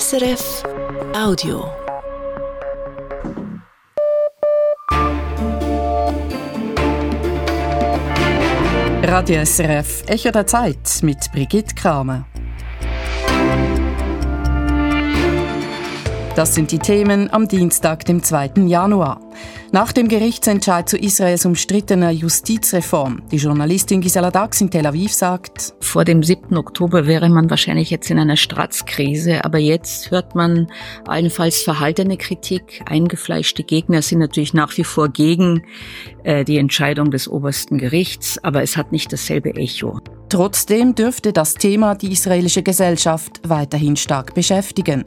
SRF 0.00 0.62
Audio. 1.14 1.70
Radio 9.02 9.44
SRF 9.44 10.04
Echo 10.06 10.30
der 10.30 10.46
Zeit 10.46 10.78
mit 11.02 11.18
Brigitte 11.34 11.74
Kramer. 11.74 12.24
Das 16.36 16.54
sind 16.54 16.70
die 16.70 16.78
Themen 16.78 17.30
am 17.30 17.46
Dienstag, 17.46 18.06
dem 18.06 18.22
2. 18.22 18.52
Januar. 18.64 19.20
Nach 19.74 19.90
dem 19.90 20.06
Gerichtsentscheid 20.06 20.86
zu 20.86 20.98
Israels 20.98 21.46
umstrittener 21.46 22.10
Justizreform. 22.10 23.22
Die 23.32 23.38
Journalistin 23.38 24.02
Gisela 24.02 24.30
Dax 24.30 24.60
in 24.60 24.70
Tel 24.70 24.84
Aviv 24.84 25.14
sagt, 25.14 25.72
vor 25.80 26.04
dem 26.04 26.22
7. 26.22 26.58
Oktober 26.58 27.06
wäre 27.06 27.30
man 27.30 27.48
wahrscheinlich 27.48 27.88
jetzt 27.88 28.10
in 28.10 28.18
einer 28.18 28.36
Stratzkrise, 28.36 29.46
aber 29.46 29.56
jetzt 29.56 30.10
hört 30.10 30.34
man 30.34 30.66
allenfalls 31.06 31.62
verhaltene 31.62 32.18
Kritik. 32.18 32.82
Eingefleischte 32.84 33.62
Gegner 33.62 34.02
sind 34.02 34.18
natürlich 34.18 34.52
nach 34.52 34.76
wie 34.76 34.84
vor 34.84 35.08
gegen 35.08 35.62
äh, 36.22 36.44
die 36.44 36.58
Entscheidung 36.58 37.10
des 37.10 37.26
obersten 37.26 37.78
Gerichts, 37.78 38.38
aber 38.44 38.62
es 38.62 38.76
hat 38.76 38.92
nicht 38.92 39.10
dasselbe 39.10 39.54
Echo. 39.54 40.00
Trotzdem 40.28 40.94
dürfte 40.94 41.32
das 41.32 41.54
Thema 41.54 41.94
die 41.94 42.12
israelische 42.12 42.62
Gesellschaft 42.62 43.40
weiterhin 43.48 43.96
stark 43.96 44.34
beschäftigen. 44.34 45.04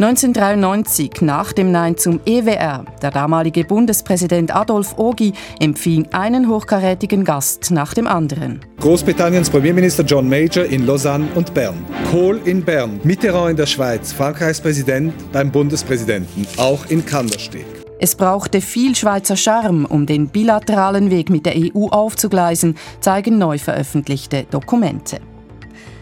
1993, 0.00 1.22
nach 1.22 1.52
dem 1.52 1.72
Nein 1.72 1.96
zum 1.96 2.20
EWR, 2.24 2.84
der 3.02 3.10
damalige 3.10 3.64
Bundespräsident 3.64 4.54
Adolf 4.54 4.96
Ogi 4.96 5.32
empfing 5.58 6.06
einen 6.12 6.48
hochkarätigen 6.48 7.24
Gast 7.24 7.72
nach 7.72 7.94
dem 7.94 8.06
anderen. 8.06 8.60
Großbritanniens 8.78 9.50
Premierminister 9.50 10.04
John 10.04 10.28
Major 10.28 10.64
in 10.66 10.86
Lausanne 10.86 11.26
und 11.34 11.52
Bern. 11.52 11.84
Kohl 12.12 12.40
in 12.44 12.64
Bern, 12.64 13.00
Mitterrand 13.02 13.50
in 13.50 13.56
der 13.56 13.66
Schweiz, 13.66 14.12
Frankreichs 14.12 14.60
Präsident 14.60 15.12
beim 15.32 15.50
Bundespräsidenten, 15.50 16.46
auch 16.58 16.86
in 16.86 17.04
Kandersteg. 17.04 17.66
Es 17.98 18.14
brauchte 18.14 18.60
viel 18.60 18.94
Schweizer 18.94 19.36
Charme, 19.36 19.84
um 19.84 20.06
den 20.06 20.28
bilateralen 20.28 21.10
Weg 21.10 21.28
mit 21.28 21.44
der 21.44 21.54
EU 21.56 21.88
aufzugleisen, 21.88 22.76
zeigen 23.00 23.38
neu 23.38 23.58
veröffentlichte 23.58 24.46
Dokumente. 24.48 25.18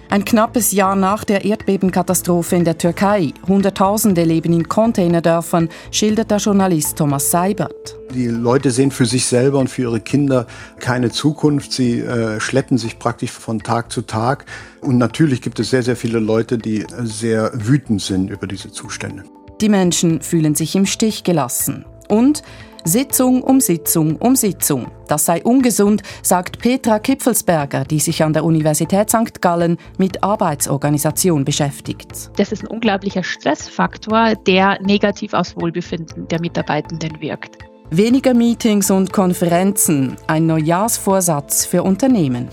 Ein 0.08 0.24
knappes 0.24 0.70
Jahr 0.70 0.94
nach 0.94 1.24
der 1.24 1.44
Erdbebenkatastrophe 1.44 2.54
in 2.54 2.64
der 2.64 2.78
Türkei, 2.78 3.32
Hunderttausende 3.48 4.22
leben 4.22 4.52
in 4.52 4.68
Containerdörfern, 4.68 5.68
schildert 5.90 6.30
der 6.30 6.38
Journalist 6.38 6.96
Thomas 6.96 7.30
Seibert. 7.30 7.98
Die 8.14 8.28
Leute 8.28 8.70
sehen 8.70 8.92
für 8.92 9.04
sich 9.04 9.26
selber 9.26 9.58
und 9.58 9.68
für 9.68 9.82
ihre 9.82 10.00
Kinder 10.00 10.46
keine 10.78 11.10
Zukunft. 11.10 11.72
Sie 11.72 11.98
äh, 12.00 12.38
schleppen 12.38 12.78
sich 12.78 13.00
praktisch 13.00 13.32
von 13.32 13.60
Tag 13.60 13.90
zu 13.90 14.02
Tag. 14.02 14.46
Und 14.80 14.96
natürlich 14.96 15.42
gibt 15.42 15.58
es 15.58 15.70
sehr, 15.70 15.82
sehr 15.82 15.96
viele 15.96 16.20
Leute, 16.20 16.56
die 16.56 16.86
sehr 17.02 17.50
wütend 17.54 18.00
sind 18.00 18.30
über 18.30 18.46
diese 18.46 18.70
Zustände. 18.70 19.24
Die 19.60 19.68
Menschen 19.68 20.20
fühlen 20.20 20.54
sich 20.54 20.76
im 20.76 20.86
Stich 20.86 21.24
gelassen. 21.24 21.84
Und 22.08 22.44
Sitzung 22.86 23.42
um 23.42 23.60
Sitzung 23.60 24.16
um 24.16 24.36
Sitzung. 24.36 24.86
Das 25.08 25.24
sei 25.24 25.42
ungesund, 25.42 26.02
sagt 26.22 26.58
Petra 26.58 26.98
Kipfelsberger, 26.98 27.84
die 27.84 27.98
sich 27.98 28.22
an 28.22 28.32
der 28.32 28.44
Universität 28.44 29.10
St. 29.10 29.40
Gallen 29.42 29.76
mit 29.98 30.22
Arbeitsorganisation 30.22 31.44
beschäftigt. 31.44 32.30
Das 32.36 32.52
ist 32.52 32.62
ein 32.62 32.68
unglaublicher 32.68 33.22
Stressfaktor, 33.22 34.34
der 34.46 34.80
negativ 34.82 35.32
aufs 35.32 35.56
Wohlbefinden 35.56 36.28
der 36.28 36.40
Mitarbeitenden 36.40 37.20
wirkt. 37.20 37.58
Weniger 37.90 38.34
Meetings 38.34 38.90
und 38.90 39.12
Konferenzen, 39.12 40.16
ein 40.26 40.46
Neujahrsvorsatz 40.46 41.66
für 41.66 41.82
Unternehmen. 41.82 42.48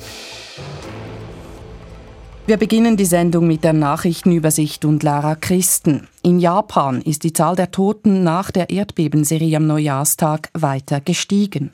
Wir 2.46 2.58
beginnen 2.58 2.98
die 2.98 3.06
Sendung 3.06 3.48
mit 3.48 3.64
der 3.64 3.72
Nachrichtenübersicht 3.72 4.84
und 4.84 5.02
Lara 5.02 5.36
Christen. 5.36 6.10
In 6.24 6.42
Japan 6.42 7.02
ist 7.02 7.24
die 7.24 7.32
Zahl 7.32 7.56
der 7.56 7.72
Toten 7.72 8.24
nach 8.24 8.52
der 8.52 8.70
Erdbebenserie 8.70 9.56
am 9.56 9.66
Neujahrstag 9.66 10.50
weiter 10.54 11.00
gestiegen. 11.00 11.72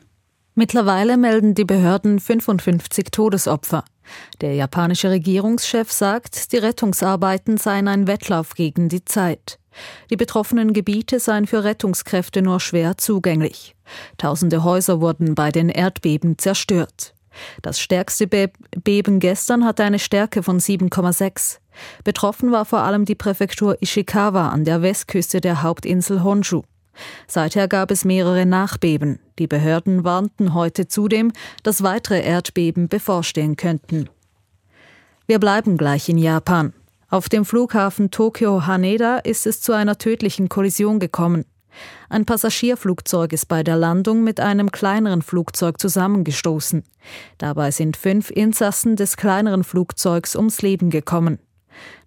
Mittlerweile 0.54 1.18
melden 1.18 1.56
die 1.56 1.66
Behörden 1.66 2.20
55 2.20 3.06
Todesopfer. 3.10 3.84
Der 4.42 4.54
japanische 4.54 5.10
Regierungschef 5.10 5.92
sagt, 5.92 6.52
die 6.52 6.58
Rettungsarbeiten 6.58 7.58
seien 7.58 7.88
ein 7.88 8.06
Wettlauf 8.06 8.54
gegen 8.54 8.90
die 8.90 9.04
Zeit. 9.04 9.58
Die 10.12 10.18
betroffenen 10.18 10.74
Gebiete 10.74 11.20
seien 11.20 11.48
für 11.48 11.64
Rettungskräfte 11.64 12.44
nur 12.44 12.60
schwer 12.60 12.96
zugänglich. 12.96 13.76
Tausende 14.20 14.64
Häuser 14.64 15.02
wurden 15.02 15.34
bei 15.34 15.52
den 15.52 15.70
Erdbeben 15.70 16.38
zerstört. 16.38 17.16
Das 17.62 17.80
stärkste 17.80 18.28
Be 18.28 18.52
Beben 18.84 19.20
gestern 19.20 19.66
hatte 19.66 19.84
eine 19.84 20.00
Stärke 20.00 20.44
von 20.44 20.60
7,6. 20.60 21.60
Betroffen 22.04 22.52
war 22.52 22.66
vor 22.66 22.80
allem 22.80 23.06
die 23.06 23.16
Präfektur 23.16 23.78
Ishikawa 23.82 24.50
an 24.50 24.66
der 24.66 24.82
Westküste 24.82 25.42
der 25.42 25.64
Hauptinsel 25.64 26.24
Honshu. 26.24 26.64
Seither 27.28 27.68
gab 27.68 27.92
es 27.92 28.06
mehrere 28.06 28.46
Nachbeben. 28.46 29.20
Die 29.38 29.48
Behörden 29.48 30.04
warnten 30.04 30.54
heute 30.54 30.88
zudem, 30.88 31.32
dass 31.64 31.84
weitere 31.84 32.22
Erdbeben 32.22 32.90
bevorstehen 32.90 33.56
könnten. 33.56 34.10
Wir 35.28 35.40
bleiben 35.40 35.78
gleich 35.78 36.10
in 36.10 36.18
Japan. 36.18 36.74
Auf 37.10 37.30
dem 37.30 37.46
Flughafen 37.46 38.12
Tokio 38.12 38.68
Haneda 38.68 39.18
ist 39.18 39.48
es 39.48 39.62
zu 39.62 39.74
einer 39.74 39.98
tödlichen 39.98 40.50
Kollision 40.50 41.00
gekommen. 41.00 41.46
Ein 42.10 42.26
Passagierflugzeug 42.26 43.34
ist 43.34 43.48
bei 43.48 43.64
der 43.64 43.76
Landung 43.76 44.24
mit 44.24 44.40
einem 44.40 44.72
kleineren 44.72 45.22
Flugzeug 45.22 45.80
zusammengestoßen. 45.80 46.84
Dabei 47.38 47.72
sind 47.72 47.98
fünf 47.98 48.32
Insassen 48.32 48.96
des 48.96 49.18
kleineren 49.18 49.64
Flugzeugs 49.64 50.36
ums 50.36 50.62
Leben 50.62 50.90
gekommen. 50.90 51.40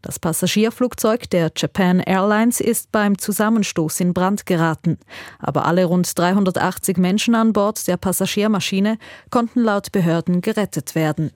Das 0.03 0.19
Passagierflugzeug 0.19 1.31
der 1.31 1.53
Japan 1.57 2.01
Airlines 2.01 2.61
ist 2.61 2.91
beim 2.93 3.19
Zusammenstoß 3.19 4.01
in 4.01 4.13
Brand 4.13 4.47
geraten, 4.47 4.99
aber 5.39 5.65
alle 5.65 5.85
rund 5.85 6.19
380 6.19 6.97
Menschen 6.97 7.35
an 7.35 7.53
Bord 7.53 7.87
der 7.87 7.97
Passagiermaschine 7.97 8.99
konnten 9.31 9.61
laut 9.61 9.93
Behörden 9.93 10.41
gerettet 10.41 10.95
werden. 10.95 11.31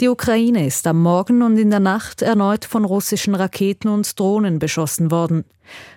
Die 0.00 0.08
Ukraine 0.08 0.66
ist 0.66 0.88
am 0.88 1.00
Morgen 1.00 1.40
und 1.42 1.56
in 1.56 1.70
der 1.70 1.78
Nacht 1.78 2.20
erneut 2.20 2.64
von 2.64 2.84
russischen 2.84 3.36
Raketen 3.36 3.88
und 3.88 4.18
Drohnen 4.18 4.58
beschossen 4.58 5.12
worden. 5.12 5.44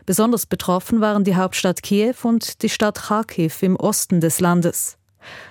Besonders 0.06 0.46
betroffen 0.46 1.02
waren 1.02 1.24
die 1.24 1.36
Hauptstadt 1.36 1.82
Kiew 1.82 2.14
und 2.22 2.62
die 2.62 2.70
Stadt 2.70 3.00
Kharkiv 3.08 3.64
im 3.64 3.76
Osten 3.76 4.22
des 4.22 4.40
Landes. 4.40 4.98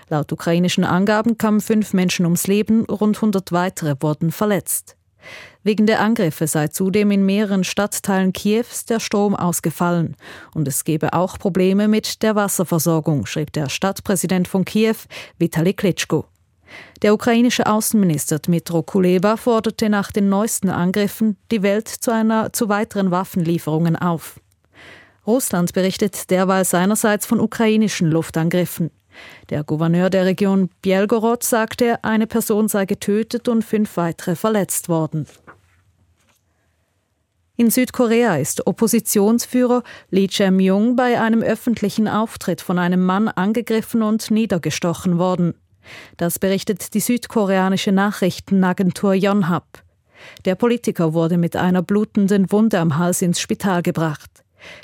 Laut 0.08 0.30
ukrainischen 0.30 0.84
Angaben 0.84 1.38
kamen 1.38 1.60
fünf 1.60 1.92
Menschen 1.92 2.24
ums 2.24 2.46
Leben, 2.46 2.84
rund 2.84 3.16
100 3.16 3.50
weitere 3.50 3.96
wurden 3.98 4.30
verletzt. 4.30 4.96
Wegen 5.64 5.86
der 5.86 6.00
Angriffe 6.00 6.46
sei 6.46 6.68
zudem 6.68 7.10
in 7.10 7.26
mehreren 7.26 7.64
Stadtteilen 7.64 8.32
Kiews 8.32 8.84
der 8.84 9.00
Strom 9.00 9.34
ausgefallen 9.34 10.14
und 10.54 10.68
es 10.68 10.84
gebe 10.84 11.14
auch 11.14 11.36
Probleme 11.40 11.88
mit 11.88 12.22
der 12.22 12.36
Wasserversorgung, 12.36 13.26
schrieb 13.26 13.52
der 13.52 13.68
Stadtpräsident 13.68 14.46
von 14.46 14.64
Kiew, 14.64 14.94
Vitali 15.36 15.74
Klitschko. 15.74 16.26
Der 17.02 17.12
ukrainische 17.12 17.66
Außenminister 17.66 18.38
Dmitro 18.38 18.82
Kuleba 18.82 19.36
forderte 19.36 19.88
nach 19.88 20.12
den 20.12 20.28
neuesten 20.28 20.70
Angriffen 20.70 21.36
die 21.50 21.62
Welt 21.62 21.88
zu, 21.88 22.10
einer, 22.10 22.52
zu 22.52 22.68
weiteren 22.68 23.10
Waffenlieferungen 23.10 23.96
auf. 23.96 24.40
Russland 25.26 25.72
berichtet 25.72 26.30
derweil 26.30 26.64
seinerseits 26.64 27.26
von 27.26 27.40
ukrainischen 27.40 28.10
Luftangriffen. 28.10 28.90
Der 29.50 29.64
Gouverneur 29.64 30.10
der 30.10 30.24
Region 30.24 30.70
Bielgorod 30.82 31.42
sagte, 31.42 32.02
eine 32.04 32.26
Person 32.26 32.68
sei 32.68 32.84
getötet 32.84 33.48
und 33.48 33.64
fünf 33.64 33.96
weitere 33.96 34.36
verletzt 34.36 34.88
worden. 34.88 35.26
In 37.58 37.70
Südkorea 37.70 38.36
ist 38.36 38.66
Oppositionsführer 38.66 39.82
Lee 40.10 40.28
Jae-myung 40.30 40.94
bei 40.94 41.18
einem 41.18 41.42
öffentlichen 41.42 42.06
Auftritt 42.06 42.60
von 42.60 42.78
einem 42.78 43.04
Mann 43.04 43.28
angegriffen 43.28 44.02
und 44.02 44.30
niedergestochen 44.30 45.18
worden. 45.18 45.54
Das 46.16 46.38
berichtet 46.38 46.94
die 46.94 47.00
südkoreanische 47.00 47.92
Nachrichtenagentur 47.92 49.14
Yonhap. 49.14 49.82
Der 50.44 50.54
Politiker 50.54 51.14
wurde 51.14 51.38
mit 51.38 51.56
einer 51.56 51.82
blutenden 51.82 52.50
Wunde 52.50 52.78
am 52.80 52.98
Hals 52.98 53.22
ins 53.22 53.40
Spital 53.40 53.82
gebracht. 53.82 54.30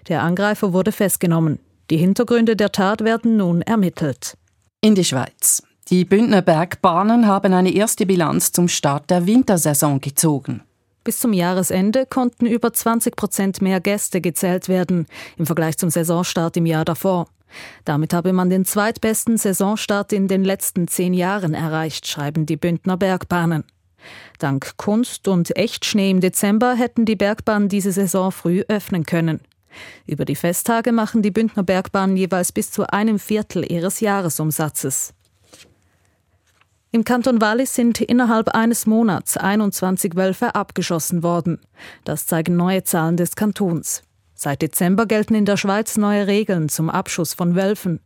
Der 0.08 0.22
Angreifer 0.22 0.72
wurde 0.72 0.92
festgenommen. 0.92 1.58
Die 1.90 1.96
Hintergründe 1.96 2.56
der 2.56 2.72
Tat 2.72 3.02
werden 3.02 3.36
nun 3.36 3.62
ermittelt. 3.62 4.36
In 4.80 4.94
die 4.94 5.04
Schweiz. 5.04 5.62
Die 5.90 6.04
Bündner 6.04 6.42
Bergbahnen 6.42 7.26
haben 7.26 7.52
eine 7.52 7.72
erste 7.72 8.06
Bilanz 8.06 8.52
zum 8.52 8.68
Start 8.68 9.10
der 9.10 9.26
Wintersaison 9.26 10.00
gezogen. 10.00 10.62
Bis 11.04 11.18
zum 11.18 11.32
Jahresende 11.32 12.06
konnten 12.06 12.46
über 12.46 12.72
20 12.72 13.16
Prozent 13.16 13.60
mehr 13.60 13.80
Gäste 13.80 14.20
gezählt 14.20 14.68
werden 14.68 15.06
im 15.36 15.46
Vergleich 15.46 15.76
zum 15.76 15.90
Saisonstart 15.90 16.56
im 16.56 16.66
Jahr 16.66 16.84
davor. 16.84 17.26
Damit 17.84 18.12
habe 18.12 18.32
man 18.32 18.50
den 18.50 18.64
zweitbesten 18.64 19.36
Saisonstart 19.36 20.12
in 20.12 20.28
den 20.28 20.44
letzten 20.44 20.88
zehn 20.88 21.14
Jahren 21.14 21.54
erreicht, 21.54 22.06
schreiben 22.06 22.46
die 22.46 22.56
Bündner 22.56 22.96
Bergbahnen. 22.96 23.64
Dank 24.38 24.76
Kunst 24.76 25.28
und 25.28 25.56
Echtschnee 25.56 26.10
im 26.10 26.20
Dezember 26.20 26.74
hätten 26.74 27.04
die 27.04 27.16
Bergbahnen 27.16 27.68
diese 27.68 27.92
Saison 27.92 28.32
früh 28.32 28.62
öffnen 28.68 29.04
können. 29.04 29.40
Über 30.06 30.24
die 30.24 30.36
Festtage 30.36 30.92
machen 30.92 31.22
die 31.22 31.30
Bündner 31.30 31.62
Bergbahnen 31.62 32.16
jeweils 32.16 32.52
bis 32.52 32.70
zu 32.70 32.86
einem 32.88 33.18
Viertel 33.18 33.70
ihres 33.70 34.00
Jahresumsatzes. 34.00 35.14
Im 36.90 37.04
Kanton 37.04 37.40
Wallis 37.40 37.74
sind 37.74 38.02
innerhalb 38.02 38.50
eines 38.50 38.84
Monats 38.84 39.38
21 39.38 40.14
Wölfe 40.14 40.54
abgeschossen 40.54 41.22
worden. 41.22 41.58
Das 42.04 42.26
zeigen 42.26 42.54
neue 42.56 42.84
Zahlen 42.84 43.16
des 43.16 43.34
Kantons. 43.34 44.02
Seit 44.42 44.60
Dezember 44.60 45.06
gelten 45.06 45.36
in 45.36 45.44
der 45.44 45.56
Schweiz 45.56 45.96
neue 45.96 46.26
Regeln 46.26 46.68
zum 46.68 46.90
Abschuss 46.90 47.32
von 47.32 47.54
Wölfen. 47.54 48.00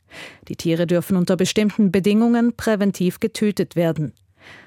Die 0.49 0.57
Tiere 0.57 0.87
dürfen 0.87 1.17
unter 1.17 1.35
bestimmten 1.35 1.91
Bedingungen 1.91 2.55
präventiv 2.55 3.21
getötet 3.21 3.75
werden. 3.75 4.13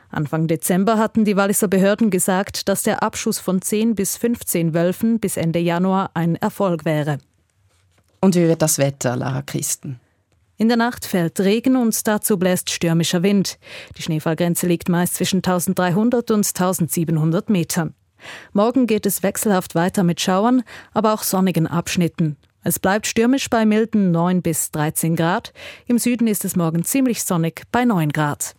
Anfang 0.09 0.47
Dezember 0.47 0.97
hatten 0.97 1.25
die 1.25 1.35
Walliser 1.35 1.67
Behörden 1.67 2.09
gesagt, 2.09 2.69
dass 2.69 2.81
der 2.81 3.03
Abschuss 3.03 3.37
von 3.37 3.61
10 3.61 3.93
bis 3.93 4.17
15 4.17 4.73
Wölfen 4.73 5.19
bis 5.19 5.37
Ende 5.37 5.59
Januar 5.59 6.09
ein 6.15 6.37
Erfolg 6.37 6.85
wäre. 6.85 7.19
Und 8.19 8.33
wie 8.33 8.47
wird 8.47 8.63
das 8.63 8.79
Wetter, 8.79 9.15
Lara 9.15 9.43
Christen? 9.43 9.99
In 10.57 10.69
der 10.69 10.77
Nacht 10.77 11.05
fällt 11.05 11.39
Regen 11.39 11.75
und 11.75 12.07
dazu 12.07 12.39
bläst 12.39 12.71
stürmischer 12.71 13.21
Wind. 13.21 13.59
Die 13.95 14.01
Schneefallgrenze 14.01 14.65
liegt 14.65 14.89
meist 14.89 15.13
zwischen 15.13 15.37
1300 15.37 16.31
und 16.31 16.47
1700 16.47 17.51
Metern. 17.51 17.93
Morgen 18.53 18.87
geht 18.87 19.05
es 19.05 19.23
wechselhaft 19.23 19.75
weiter 19.75 20.03
mit 20.03 20.21
Schauern, 20.21 20.63
aber 20.93 21.13
auch 21.13 21.23
sonnigen 21.23 21.67
Abschnitten. 21.67 22.37
Es 22.63 22.79
bleibt 22.79 23.07
stürmisch 23.07 23.49
bei 23.49 23.65
milden 23.65 24.11
9 24.11 24.41
bis 24.41 24.71
13 24.71 25.15
Grad. 25.15 25.53
Im 25.87 25.97
Süden 25.97 26.27
ist 26.27 26.43
es 26.43 26.55
morgen 26.55 26.83
ziemlich 26.83 27.23
sonnig 27.23 27.63
bei 27.71 27.85
9 27.85 28.11
Grad. 28.11 28.55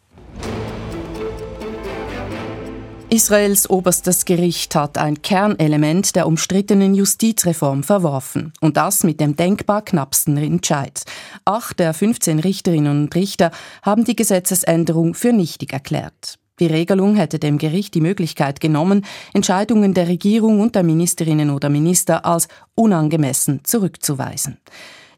Israels 3.12 3.68
oberstes 3.68 4.24
Gericht 4.24 4.76
hat 4.76 4.96
ein 4.96 5.20
Kernelement 5.20 6.14
der 6.14 6.28
umstrittenen 6.28 6.94
Justizreform 6.94 7.82
verworfen. 7.82 8.52
Und 8.60 8.76
das 8.76 9.02
mit 9.02 9.18
dem 9.20 9.34
denkbar 9.34 9.82
knappsten 9.82 10.36
Entscheid. 10.36 11.02
Acht 11.44 11.80
der 11.80 11.92
15 11.92 12.38
Richterinnen 12.38 13.02
und 13.02 13.14
Richter 13.16 13.50
haben 13.82 14.04
die 14.04 14.14
Gesetzesänderung 14.14 15.14
für 15.14 15.32
nichtig 15.32 15.72
erklärt. 15.72 16.39
Die 16.60 16.66
Regelung 16.66 17.16
hätte 17.16 17.38
dem 17.38 17.56
Gericht 17.56 17.94
die 17.94 18.02
Möglichkeit 18.02 18.60
genommen, 18.60 19.04
Entscheidungen 19.32 19.94
der 19.94 20.08
Regierung 20.08 20.60
und 20.60 20.74
der 20.74 20.82
Ministerinnen 20.82 21.50
oder 21.50 21.70
Minister 21.70 22.26
als 22.26 22.48
unangemessen 22.74 23.64
zurückzuweisen. 23.64 24.58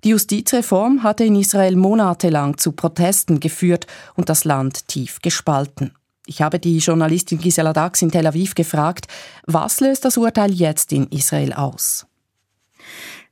Die 0.04 0.10
Justizreform 0.10 1.02
hatte 1.02 1.24
in 1.24 1.36
Israel 1.36 1.76
monatelang 1.76 2.58
zu 2.58 2.72
Protesten 2.72 3.40
geführt 3.40 3.86
und 4.14 4.28
das 4.28 4.44
Land 4.44 4.88
tief 4.88 5.20
gespalten. 5.20 5.92
Ich 6.26 6.40
habe 6.42 6.60
die 6.60 6.78
Journalistin 6.78 7.38
Gisela 7.38 7.72
Dax 7.72 8.02
in 8.02 8.10
Tel 8.10 8.26
Aviv 8.26 8.54
gefragt, 8.54 9.06
was 9.46 9.80
löst 9.80 10.04
das 10.04 10.16
Urteil 10.16 10.52
jetzt 10.52 10.92
in 10.92 11.08
Israel 11.08 11.52
aus? 11.52 12.06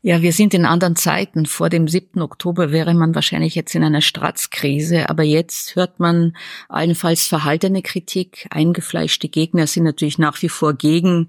Ja, 0.02 0.23
wir 0.23 0.32
sind 0.32 0.55
in 0.55 0.64
anderen 0.64 0.97
Zeiten. 0.97 1.44
Vor 1.44 1.69
dem 1.69 1.87
7. 1.87 2.23
Oktober 2.23 2.73
wäre 2.73 2.94
man 2.94 3.14
wahrscheinlich 3.14 3.55
jetzt 3.55 3.75
in 3.75 3.85
einer 3.85 4.00
Stratzkrise, 4.00 5.11
aber 5.11 5.25
jetzt 5.25 5.76
hört 5.76 6.00
man 6.00 6.35
allenfalls 6.70 7.26
verhaltene 7.26 7.82
Kritik. 7.82 8.47
Eingefleischte 8.49 9.29
Gegner 9.29 9.67
sind 9.67 9.85
natürlich 9.85 10.17
nach 10.17 10.41
wie 10.41 10.49
vor 10.49 10.73
gegen 10.73 11.26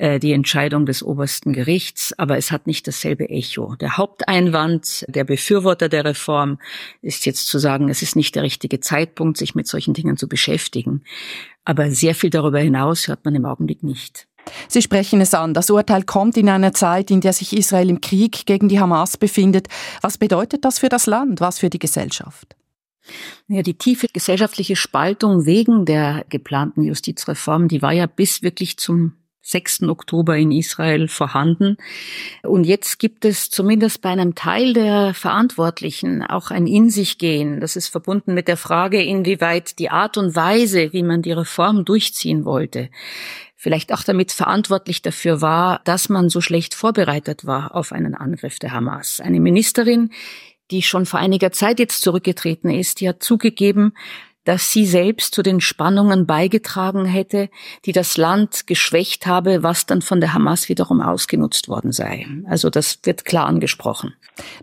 äh, 0.00 0.18
die 0.18 0.32
Entscheidung 0.32 0.86
des 0.86 1.04
obersten 1.04 1.52
Gerichts, 1.52 2.12
aber 2.18 2.36
es 2.36 2.50
hat 2.50 2.66
nicht 2.66 2.88
dasselbe 2.88 3.30
Echo. 3.30 3.76
Der 3.76 3.96
Haupteinwand 3.96 5.04
der 5.06 5.22
Befürworter 5.22 5.88
der 5.88 6.04
Reform 6.04 6.58
ist 7.02 7.26
jetzt 7.26 7.46
zu 7.46 7.60
sagen, 7.60 7.90
es 7.90 8.02
ist 8.02 8.16
nicht 8.16 8.34
der 8.34 8.42
richtige 8.42 8.80
Zeitpunkt, 8.80 9.36
sich 9.36 9.54
mit 9.54 9.68
solchen 9.68 9.94
Dingen 9.94 10.16
zu 10.16 10.26
beschäftigen. 10.26 11.04
Aber 11.64 11.92
sehr 11.92 12.16
viel 12.16 12.30
darüber 12.30 12.58
hinaus 12.58 13.06
hört 13.06 13.24
man 13.24 13.36
im 13.36 13.44
Augenblick 13.44 13.84
nicht. 13.84 14.26
Sie 14.68 14.82
sprechen 14.82 15.20
es 15.20 15.34
an. 15.34 15.54
Das 15.54 15.70
Urteil 15.70 16.02
kommt 16.04 16.36
in 16.36 16.48
einer 16.48 16.72
Zeit, 16.72 17.10
in 17.10 17.20
der 17.20 17.32
sich 17.32 17.56
Israel 17.56 17.90
im 17.90 18.00
Krieg 18.00 18.46
gegen 18.46 18.68
die 18.68 18.80
Hamas 18.80 19.16
befindet. 19.16 19.68
Was 20.00 20.18
bedeutet 20.18 20.64
das 20.64 20.78
für 20.78 20.88
das 20.88 21.06
Land? 21.06 21.40
Was 21.40 21.58
für 21.58 21.70
die 21.70 21.78
Gesellschaft? 21.78 22.56
Ja, 23.48 23.62
die 23.62 23.74
tiefe 23.74 24.06
gesellschaftliche 24.12 24.76
Spaltung 24.76 25.46
wegen 25.46 25.84
der 25.84 26.24
geplanten 26.28 26.82
Justizreform, 26.82 27.68
die 27.68 27.82
war 27.82 27.92
ja 27.92 28.06
bis 28.06 28.42
wirklich 28.42 28.76
zum 28.76 29.14
6. 29.42 29.84
Oktober 29.84 30.36
in 30.36 30.52
Israel 30.52 31.08
vorhanden. 31.08 31.76
Und 32.42 32.64
jetzt 32.64 32.98
gibt 32.98 33.24
es 33.24 33.50
zumindest 33.50 34.02
bei 34.02 34.10
einem 34.10 34.34
Teil 34.34 34.74
der 34.74 35.14
Verantwortlichen 35.14 36.22
auch 36.22 36.50
ein 36.50 36.66
In 36.66 36.90
sich 36.90 37.18
gehen. 37.18 37.60
Das 37.60 37.76
ist 37.76 37.88
verbunden 37.88 38.34
mit 38.34 38.48
der 38.48 38.56
Frage, 38.56 39.02
inwieweit 39.02 39.78
die 39.78 39.90
Art 39.90 40.18
und 40.18 40.36
Weise, 40.36 40.92
wie 40.92 41.02
man 41.02 41.22
die 41.22 41.32
Reform 41.32 41.84
durchziehen 41.84 42.44
wollte, 42.44 42.90
vielleicht 43.56 43.92
auch 43.92 44.02
damit 44.02 44.32
verantwortlich 44.32 45.02
dafür 45.02 45.40
war, 45.40 45.80
dass 45.84 46.08
man 46.08 46.28
so 46.28 46.40
schlecht 46.40 46.74
vorbereitet 46.74 47.46
war 47.46 47.74
auf 47.74 47.92
einen 47.92 48.14
Angriff 48.14 48.58
der 48.58 48.72
Hamas. 48.72 49.20
Eine 49.20 49.40
Ministerin, 49.40 50.10
die 50.70 50.82
schon 50.82 51.06
vor 51.06 51.18
einiger 51.18 51.50
Zeit 51.52 51.78
jetzt 51.78 52.02
zurückgetreten 52.02 52.70
ist, 52.70 53.00
die 53.00 53.08
hat 53.08 53.22
zugegeben, 53.22 53.92
dass 54.50 54.72
sie 54.72 54.84
selbst 54.84 55.32
zu 55.32 55.44
den 55.44 55.60
Spannungen 55.60 56.26
beigetragen 56.26 57.04
hätte, 57.04 57.50
die 57.84 57.92
das 57.92 58.16
Land 58.16 58.66
geschwächt 58.66 59.28
habe, 59.28 59.62
was 59.62 59.86
dann 59.86 60.02
von 60.02 60.20
der 60.20 60.34
Hamas 60.34 60.68
wiederum 60.68 61.00
ausgenutzt 61.00 61.68
worden 61.68 61.92
sei. 61.92 62.26
Also 62.48 62.68
das 62.68 62.98
wird 63.04 63.24
klar 63.24 63.46
angesprochen. 63.46 64.12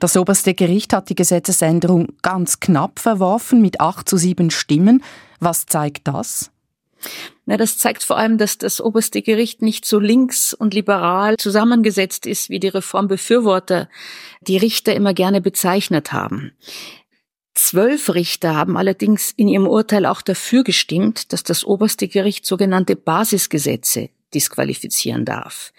Das 0.02 0.18
oberste 0.18 0.54
Gericht 0.54 0.92
hat 0.92 1.08
die 1.08 1.16
Gesetzesänderung 1.16 2.10
ganz 2.22 2.60
knapp 2.60 3.00
verworfen 3.00 3.62
mit 3.62 3.80
acht 3.80 4.10
zu 4.10 4.18
sieben 4.18 4.52
Stimmen. 4.52 5.02
Was 5.40 5.68
zeigt 5.68 6.10
das? 6.10 6.52
Na, 7.46 7.56
das 7.56 7.78
zeigt 7.78 8.04
vor 8.04 8.18
allem, 8.18 8.38
dass 8.38 8.58
das 8.58 8.82
oberste 8.82 9.22
Gericht 9.22 9.62
nicht 9.62 9.86
so 9.86 10.00
links 10.00 10.54
und 10.54 10.74
liberal 10.74 11.38
zusammengesetzt 11.38 12.26
ist, 12.26 12.50
wie 12.50 12.60
die 12.60 12.68
Reformbefürworter 12.68 13.88
die 14.42 14.58
Richter 14.58 14.94
immer 14.94 15.14
gerne 15.14 15.40
bezeichnet 15.40 16.12
haben. 16.12 16.52
Zwölf 17.58 18.14
Richter 18.14 18.56
haben 18.56 18.78
allerdings 18.78 19.32
in 19.32 19.48
ihrem 19.48 19.66
Urteil 19.66 20.06
auch 20.06 20.22
dafür 20.22 20.64
gestimmt, 20.64 21.34
dass 21.34 21.42
das 21.42 21.66
oberste 21.66 22.08
Gericht 22.08 22.46
sogenannte 22.46 22.96
Basisgesetze 22.96 24.10
disqualifizieren 24.32 25.26
darf. 25.26 25.74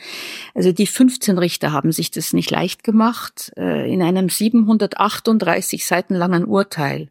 Also 0.56 0.72
die 0.72 0.88
15 0.88 1.38
Richter 1.38 1.72
haben 1.72 1.92
sich 1.92 2.10
das 2.10 2.32
nicht 2.32 2.50
leicht 2.50 2.82
gemacht. 2.82 3.52
Äh, 3.56 3.92
in 3.92 4.02
einem 4.02 4.28
738 4.28 5.86
Seiten 5.86 6.14
langen 6.14 6.46
Urteil 6.46 7.10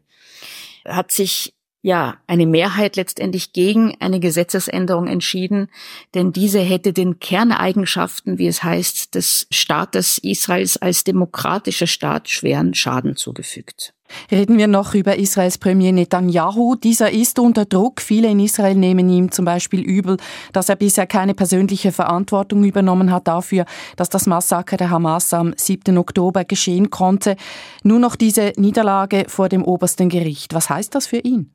hat 0.84 1.12
sich 1.12 1.54
ja, 1.80 2.18
eine 2.26 2.44
Mehrheit 2.44 2.96
letztendlich 2.96 3.54
gegen 3.54 3.96
eine 4.00 4.20
Gesetzesänderung 4.20 5.06
entschieden, 5.06 5.68
denn 6.12 6.32
diese 6.32 6.60
hätte 6.60 6.92
den 6.92 7.20
Kerneigenschaften, 7.20 8.36
wie 8.36 8.48
es 8.48 8.62
heißt, 8.62 9.14
des 9.14 9.46
Staates 9.50 10.18
Israels 10.18 10.76
als 10.76 11.04
demokratischer 11.04 11.86
Staat 11.86 12.28
schweren 12.28 12.74
Schaden 12.74 13.16
zugefügt. 13.16 13.94
Reden 14.30 14.58
wir 14.58 14.68
noch 14.68 14.94
über 14.94 15.16
Israels 15.16 15.58
Premier 15.58 15.92
Netanyahu. 15.92 16.74
Dieser 16.74 17.10
ist 17.10 17.38
unter 17.38 17.64
Druck. 17.64 18.00
Viele 18.00 18.28
in 18.28 18.40
Israel 18.40 18.74
nehmen 18.74 19.08
ihm 19.08 19.30
zum 19.30 19.44
Beispiel 19.44 19.80
übel, 19.80 20.16
dass 20.52 20.68
er 20.68 20.76
bisher 20.76 21.06
keine 21.06 21.34
persönliche 21.34 21.92
Verantwortung 21.92 22.64
übernommen 22.64 23.12
hat 23.12 23.28
dafür, 23.28 23.64
dass 23.96 24.08
das 24.08 24.26
Massaker 24.26 24.76
der 24.76 24.90
Hamas 24.90 25.32
am 25.32 25.54
7. 25.56 25.96
Oktober 25.98 26.44
geschehen 26.44 26.90
konnte. 26.90 27.36
Nur 27.82 27.98
noch 27.98 28.16
diese 28.16 28.52
Niederlage 28.56 29.24
vor 29.28 29.48
dem 29.48 29.64
obersten 29.64 30.08
Gericht. 30.08 30.54
Was 30.54 30.70
heißt 30.70 30.94
das 30.94 31.06
für 31.06 31.18
ihn? 31.18 31.50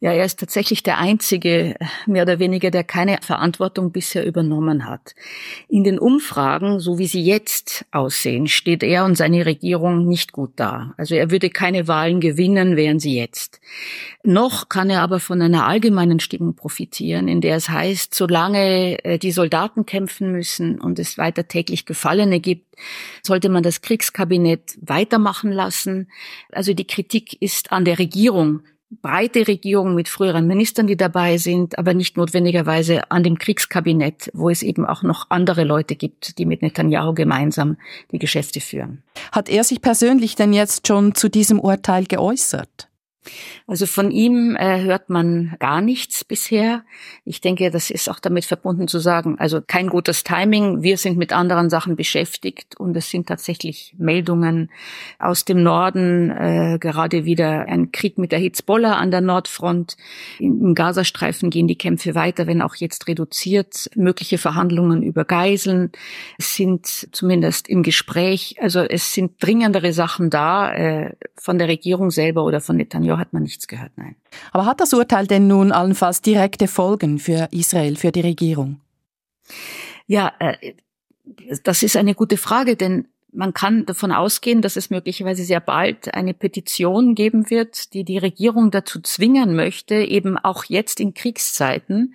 Ja, 0.00 0.12
er 0.12 0.24
ist 0.24 0.38
tatsächlich 0.38 0.82
der 0.82 0.98
Einzige, 0.98 1.76
mehr 2.06 2.22
oder 2.22 2.38
weniger, 2.38 2.70
der 2.70 2.84
keine 2.84 3.18
Verantwortung 3.22 3.92
bisher 3.92 4.24
übernommen 4.24 4.86
hat. 4.86 5.14
In 5.68 5.84
den 5.84 5.98
Umfragen, 5.98 6.80
so 6.80 6.98
wie 6.98 7.06
sie 7.06 7.22
jetzt 7.22 7.84
aussehen, 7.90 8.46
steht 8.46 8.82
er 8.82 9.04
und 9.04 9.16
seine 9.16 9.46
Regierung 9.46 10.06
nicht 10.06 10.32
gut 10.32 10.52
da. 10.56 10.94
Also 10.96 11.14
er 11.14 11.30
würde 11.30 11.50
keine 11.50 11.88
Wahlen 11.88 12.20
gewinnen, 12.20 12.76
wären 12.76 13.00
sie 13.00 13.16
jetzt. 13.16 13.60
Noch 14.22 14.68
kann 14.68 14.90
er 14.90 15.02
aber 15.02 15.20
von 15.20 15.42
einer 15.42 15.66
allgemeinen 15.66 16.20
Stimmung 16.20 16.54
profitieren, 16.54 17.28
in 17.28 17.40
der 17.40 17.56
es 17.56 17.68
heißt, 17.68 18.14
solange 18.14 19.04
äh, 19.04 19.18
die 19.18 19.32
Soldaten 19.32 19.86
kämpfen 19.86 20.32
müssen 20.32 20.80
und 20.80 20.98
es 20.98 21.18
weiter 21.18 21.48
täglich 21.48 21.84
Gefallene 21.84 22.40
gibt, 22.40 22.76
sollte 23.22 23.48
man 23.48 23.62
das 23.62 23.82
Kriegskabinett 23.82 24.78
weitermachen 24.80 25.52
lassen. 25.52 26.10
Also 26.52 26.74
die 26.74 26.86
Kritik 26.86 27.40
ist 27.40 27.72
an 27.72 27.84
der 27.84 27.98
Regierung 27.98 28.62
breite 29.02 29.46
Regierung 29.46 29.94
mit 29.94 30.08
früheren 30.08 30.46
Ministern, 30.46 30.86
die 30.86 30.96
dabei 30.96 31.38
sind, 31.38 31.78
aber 31.78 31.94
nicht 31.94 32.16
notwendigerweise 32.16 33.10
an 33.10 33.22
dem 33.22 33.38
Kriegskabinett, 33.38 34.30
wo 34.34 34.50
es 34.50 34.62
eben 34.62 34.86
auch 34.86 35.02
noch 35.02 35.30
andere 35.30 35.64
Leute 35.64 35.96
gibt, 35.96 36.38
die 36.38 36.46
mit 36.46 36.62
Netanyahu 36.62 37.14
gemeinsam 37.14 37.76
die 38.12 38.18
Geschäfte 38.18 38.60
führen. 38.60 39.02
Hat 39.32 39.48
er 39.48 39.64
sich 39.64 39.80
persönlich 39.80 40.36
denn 40.36 40.52
jetzt 40.52 40.86
schon 40.86 41.14
zu 41.14 41.28
diesem 41.28 41.60
Urteil 41.60 42.04
geäußert? 42.04 42.88
Also 43.66 43.86
von 43.86 44.10
ihm 44.10 44.56
äh, 44.56 44.82
hört 44.82 45.08
man 45.08 45.56
gar 45.58 45.80
nichts 45.80 46.24
bisher. 46.24 46.84
Ich 47.24 47.40
denke, 47.40 47.70
das 47.70 47.90
ist 47.90 48.10
auch 48.10 48.20
damit 48.20 48.44
verbunden 48.44 48.88
zu 48.88 48.98
sagen, 48.98 49.38
also 49.38 49.62
kein 49.66 49.88
gutes 49.88 50.22
Timing. 50.22 50.82
Wir 50.82 50.98
sind 50.98 51.16
mit 51.16 51.32
anderen 51.32 51.70
Sachen 51.70 51.96
beschäftigt 51.96 52.78
und 52.78 52.96
es 52.96 53.08
sind 53.08 53.26
tatsächlich 53.26 53.94
Meldungen 53.96 54.70
aus 55.18 55.46
dem 55.46 55.62
Norden, 55.62 56.30
äh, 56.30 56.78
gerade 56.78 57.24
wieder 57.24 57.66
ein 57.66 57.90
Krieg 57.90 58.18
mit 58.18 58.32
der 58.32 58.38
Hitzbollah 58.38 58.96
an 58.96 59.10
der 59.10 59.22
Nordfront. 59.22 59.96
Im 60.38 60.74
Gazastreifen 60.74 61.48
gehen 61.48 61.66
die 61.66 61.78
Kämpfe 61.78 62.14
weiter, 62.14 62.46
wenn 62.46 62.60
auch 62.60 62.74
jetzt 62.76 63.08
reduziert. 63.08 63.88
Mögliche 63.94 64.36
Verhandlungen 64.36 65.02
über 65.02 65.24
Geiseln 65.24 65.90
sind 66.38 66.86
zumindest 66.86 67.68
im 67.68 67.82
Gespräch. 67.82 68.56
Also 68.60 68.80
es 68.80 69.14
sind 69.14 69.42
dringendere 69.42 69.92
Sachen 69.94 70.28
da 70.28 70.72
äh, 70.72 71.14
von 71.34 71.58
der 71.58 71.68
Regierung 71.68 72.10
selber 72.10 72.44
oder 72.44 72.60
von 72.60 72.76
Netanyahu 72.76 73.13
Netanyahu 73.14 73.18
hat 73.18 73.32
man 73.32 73.42
nichts 73.42 73.66
gehört, 73.66 73.92
nein. 73.96 74.16
Aber 74.52 74.66
hat 74.66 74.80
das 74.80 74.92
Urteil 74.92 75.26
denn 75.26 75.46
nun 75.46 75.72
allenfalls 75.72 76.20
direkte 76.20 76.68
Folgen 76.68 77.18
für 77.18 77.48
Israel, 77.50 77.96
für 77.96 78.12
die 78.12 78.20
Regierung? 78.20 78.80
Ja, 80.06 80.32
äh, 80.38 80.74
das 81.62 81.82
ist 81.82 81.96
eine 81.96 82.14
gute 82.14 82.36
Frage, 82.36 82.76
denn 82.76 83.08
man 83.34 83.52
kann 83.52 83.86
davon 83.86 84.12
ausgehen, 84.12 84.62
dass 84.62 84.76
es 84.76 84.90
möglicherweise 84.90 85.44
sehr 85.44 85.60
bald 85.60 86.14
eine 86.14 86.34
Petition 86.34 87.14
geben 87.14 87.50
wird, 87.50 87.92
die 87.92 88.04
die 88.04 88.18
Regierung 88.18 88.70
dazu 88.70 89.00
zwingen 89.00 89.56
möchte, 89.56 89.96
eben 89.96 90.38
auch 90.38 90.64
jetzt 90.64 91.00
in 91.00 91.14
Kriegszeiten 91.14 92.14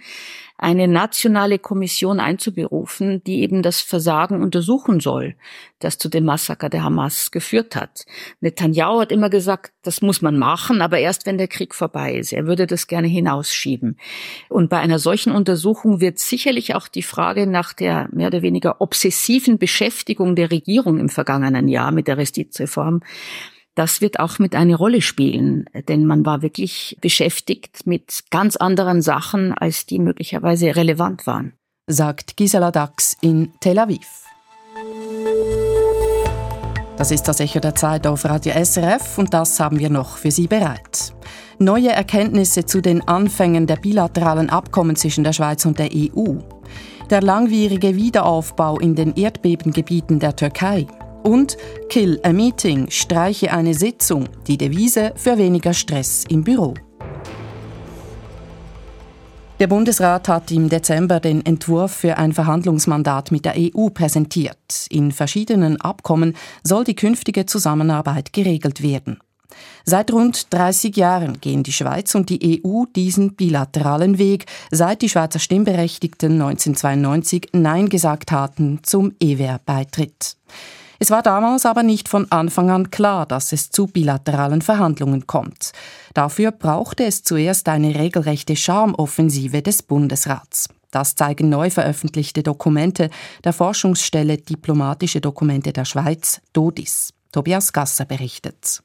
eine 0.60 0.90
nationale 0.90 1.58
Kommission 1.58 2.20
einzuberufen, 2.20 3.24
die 3.24 3.42
eben 3.42 3.62
das 3.64 3.80
Versagen 3.80 4.44
untersuchen 4.44 5.00
soll, 5.00 5.36
das 5.80 5.98
zu 5.98 6.10
dem 6.10 6.26
Massaker 6.26 6.68
der 6.68 6.84
Hamas 6.84 7.32
geführt 7.32 7.78
hat. 7.78 8.06
Netanyahu 8.42 9.00
hat 9.00 9.14
immer 9.14 9.30
gesagt, 9.30 9.72
das 9.84 10.02
muss 10.02 10.22
man 10.22 10.38
machen, 10.38 10.82
aber 10.82 11.00
erst 11.00 11.26
wenn 11.26 11.38
der 11.38 11.48
Krieg 11.48 11.74
vorbei 11.74 12.16
ist. 12.16 12.34
Er 12.34 12.46
würde 12.46 12.68
das 12.68 12.88
gerne 12.88 13.08
hinausschieben. 13.08 13.98
Und 14.50 14.70
bei 14.70 14.80
einer 14.80 15.00
solchen 15.00 15.32
Untersuchung 15.32 16.02
wird 16.02 16.20
sicherlich 16.20 16.76
auch 16.76 16.90
die 16.90 17.04
Frage 17.04 17.48
nach 17.48 17.72
der 17.72 18.10
mehr 18.12 18.28
oder 18.28 18.42
weniger 18.42 18.82
obsessiven 18.82 19.60
Beschäftigung 19.60 20.36
der 20.36 20.52
Regierung 20.52 21.00
im 21.00 21.09
vergangenen 21.10 21.68
Jahr 21.68 21.92
mit 21.92 22.08
der 22.08 22.18
Justizreform 22.18 23.02
das 23.80 24.02
wird 24.02 24.20
auch 24.20 24.40
mit 24.40 24.56
eine 24.56 24.76
Rolle 24.76 25.02
spielen, 25.02 25.64
denn 25.88 26.06
man 26.06 26.26
war 26.26 26.42
wirklich 26.42 26.98
beschäftigt 27.00 27.88
mit 27.88 28.26
ganz 28.30 28.58
anderen 28.58 29.02
Sachen, 29.02 29.54
als 29.54 29.86
die 29.86 30.00
möglicherweise 30.00 30.76
relevant 30.76 31.26
waren. 31.26 31.54
Sagt 31.88 32.36
Gisela 32.36 32.72
Dax 32.72 33.16
in 33.22 33.54
Tel 33.62 33.80
Aviv. 33.80 34.26
Das 36.98 37.12
ist 37.12 37.24
das 37.24 37.40
Echo 37.40 37.62
der 37.62 37.74
Zeit 37.74 38.06
auf 38.06 38.26
Radio 38.26 38.54
SRF 38.62 39.18
und 39.18 39.34
das 39.34 39.62
haben 39.62 39.80
wir 39.80 39.90
noch 39.90 40.18
für 40.18 40.32
Sie 40.32 40.48
bereit. 40.48 41.14
Neue 41.58 41.94
Erkenntnisse 41.94 42.66
zu 42.66 42.82
den 42.82 43.08
Anfängen 43.08 43.66
der 43.66 43.78
bilateralen 43.78 44.50
Abkommen 44.50 44.98
zwischen 44.98 45.24
der 45.24 45.32
Schweiz 45.32 45.66
und 45.66 45.80
der 45.80 45.90
EU. 45.94 46.40
Der 47.10 47.22
langwierige 47.22 47.96
Wiederaufbau 47.96 48.78
in 48.78 48.96
den 48.96 49.16
Erdbebengebieten 49.16 50.20
der 50.20 50.36
Türkei. 50.36 50.86
Und 51.24 51.58
Kill 51.90 52.20
a 52.24 52.32
Meeting, 52.32 52.90
streiche 52.90 53.52
eine 53.52 53.74
Sitzung, 53.74 54.30
die 54.48 54.58
Devise 54.58 55.14
für 55.16 55.38
weniger 55.38 55.74
Stress 55.74 56.24
im 56.30 56.44
Büro. 56.44 56.74
Der 59.60 59.68
Bundesrat 59.68 60.30
hat 60.30 60.52
im 60.52 60.70
Dezember 60.70 61.20
den 61.20 61.46
Entwurf 61.46 61.92
für 61.92 62.18
ein 62.18 62.32
Verhandlungsmandat 62.32 63.32
mit 63.32 63.44
der 63.44 63.56
EU 63.58 63.90
präsentiert. 63.90 64.88
In 64.90 65.12
verschiedenen 65.12 65.82
Abkommen 65.82 66.38
soll 66.64 66.86
die 66.86 66.96
künftige 66.96 67.46
Zusammenarbeit 67.46 68.32
geregelt 68.32 68.82
werden. 68.82 69.20
Seit 69.84 70.14
rund 70.14 70.54
30 70.54 70.96
Jahren 70.96 71.42
gehen 71.42 71.64
die 71.64 71.74
Schweiz 71.74 72.16
und 72.16 72.30
die 72.30 72.62
EU 72.64 72.86
diesen 72.96 73.34
bilateralen 73.34 74.18
Weg, 74.18 74.46
seit 74.72 75.02
die 75.02 75.10
Schweizer 75.10 75.40
Stimmberechtigten 75.40 76.34
1992 76.34 77.50
Nein 77.52 77.90
gesagt 77.90 78.32
hatten 78.32 78.80
zum 78.84 79.14
EWR-Beitritt. 79.20 80.38
Es 81.02 81.12
war 81.12 81.24
damals 81.24 81.66
aber 81.66 81.82
nicht 81.82 82.10
von 82.10 82.30
Anfang 82.30 82.70
an 82.70 82.92
klar, 82.92 83.26
dass 83.26 83.54
es 83.54 83.70
zu 83.70 83.88
bilateralen 83.88 84.62
Verhandlungen 84.62 85.28
kommt. 85.28 85.72
Dafür 86.14 86.52
brauchte 86.52 87.06
es 87.06 87.24
zuerst 87.24 87.70
eine 87.70 87.96
regelrechte 87.96 88.58
Charmoffensive 88.58 89.62
des 89.62 89.82
Bundesrats. 89.82 90.68
Das 90.92 91.16
zeigen 91.16 91.50
neu 91.50 91.70
veröffentlichte 91.70 92.44
Dokumente 92.44 93.10
der 93.46 93.54
Forschungsstelle 93.54 94.38
Diplomatische 94.38 95.22
Dokumente 95.22 95.72
der 95.72 95.86
Schweiz, 95.86 96.42
DODIS. 96.52 97.14
Tobias 97.32 97.72
Gasser 97.72 98.06
berichtet. 98.06 98.82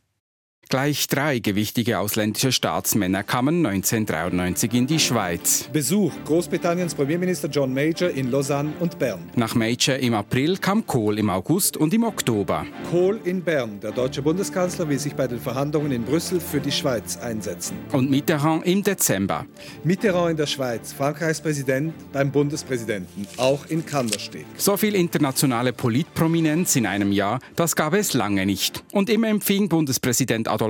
Gleich 0.74 1.06
drei 1.06 1.38
gewichtige 1.38 2.00
ausländische 2.00 2.50
Staatsmänner 2.50 3.22
kamen 3.22 3.64
1993 3.64 4.74
in 4.74 4.88
die 4.88 4.98
Schweiz. 4.98 5.68
Besuch 5.72 6.12
Großbritanniens 6.24 6.96
Premierminister 6.96 7.48
John 7.48 7.72
Major 7.72 8.10
in 8.10 8.32
Lausanne 8.32 8.72
und 8.80 8.98
Bern. 8.98 9.20
Nach 9.36 9.54
Major 9.54 9.94
im 9.94 10.14
April 10.14 10.56
kam 10.56 10.84
Kohl 10.84 11.20
im 11.20 11.30
August 11.30 11.76
und 11.76 11.94
im 11.94 12.02
Oktober. 12.02 12.66
Kohl 12.90 13.20
in 13.22 13.40
Bern. 13.40 13.78
Der 13.84 13.92
deutsche 13.92 14.20
Bundeskanzler 14.20 14.88
will 14.88 14.98
sich 14.98 15.14
bei 15.14 15.28
den 15.28 15.38
Verhandlungen 15.38 15.92
in 15.92 16.02
Brüssel 16.02 16.40
für 16.40 16.58
die 16.58 16.72
Schweiz 16.72 17.18
einsetzen. 17.18 17.76
Und 17.92 18.10
Mitterrand 18.10 18.66
im 18.66 18.82
Dezember. 18.82 19.46
Mitterrand 19.84 20.32
in 20.32 20.36
der 20.38 20.48
Schweiz, 20.48 20.92
Frankreichs 20.92 21.40
Präsident 21.40 21.94
beim 22.12 22.32
Bundespräsidenten, 22.32 23.28
auch 23.36 23.64
in 23.66 23.86
Kandersteg. 23.86 24.44
So 24.56 24.76
viel 24.76 24.96
internationale 24.96 25.72
Politprominenz 25.72 26.74
in 26.74 26.86
einem 26.86 27.12
Jahr, 27.12 27.38
das 27.54 27.76
gab 27.76 27.94
es 27.94 28.12
lange 28.12 28.44
nicht. 28.44 28.82
Und 28.90 29.08
immer 29.08 29.28
empfing 29.28 29.68
Bundespräsident 29.68 30.48
Adolf 30.48 30.63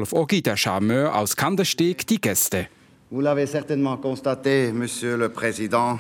Charmeur 0.57 1.15
aus 1.15 1.35
die 2.09 2.21
Gäste. 2.21 2.69
Vous 3.11 3.21
l'avez 3.21 3.47
certainement 3.47 3.97
constaté, 3.97 4.73
Monsieur 4.73 5.17
le 5.17 5.29
Président, 5.29 5.99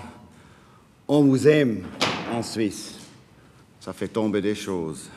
on 1.06 1.22
vous 1.22 1.46
aime 1.46 1.84
en 2.32 2.42
Suisse. 2.42 2.94
Ça 3.80 3.92
fait 3.92 4.08
tomber 4.08 4.40
des 4.40 4.54
choses. 4.54 5.08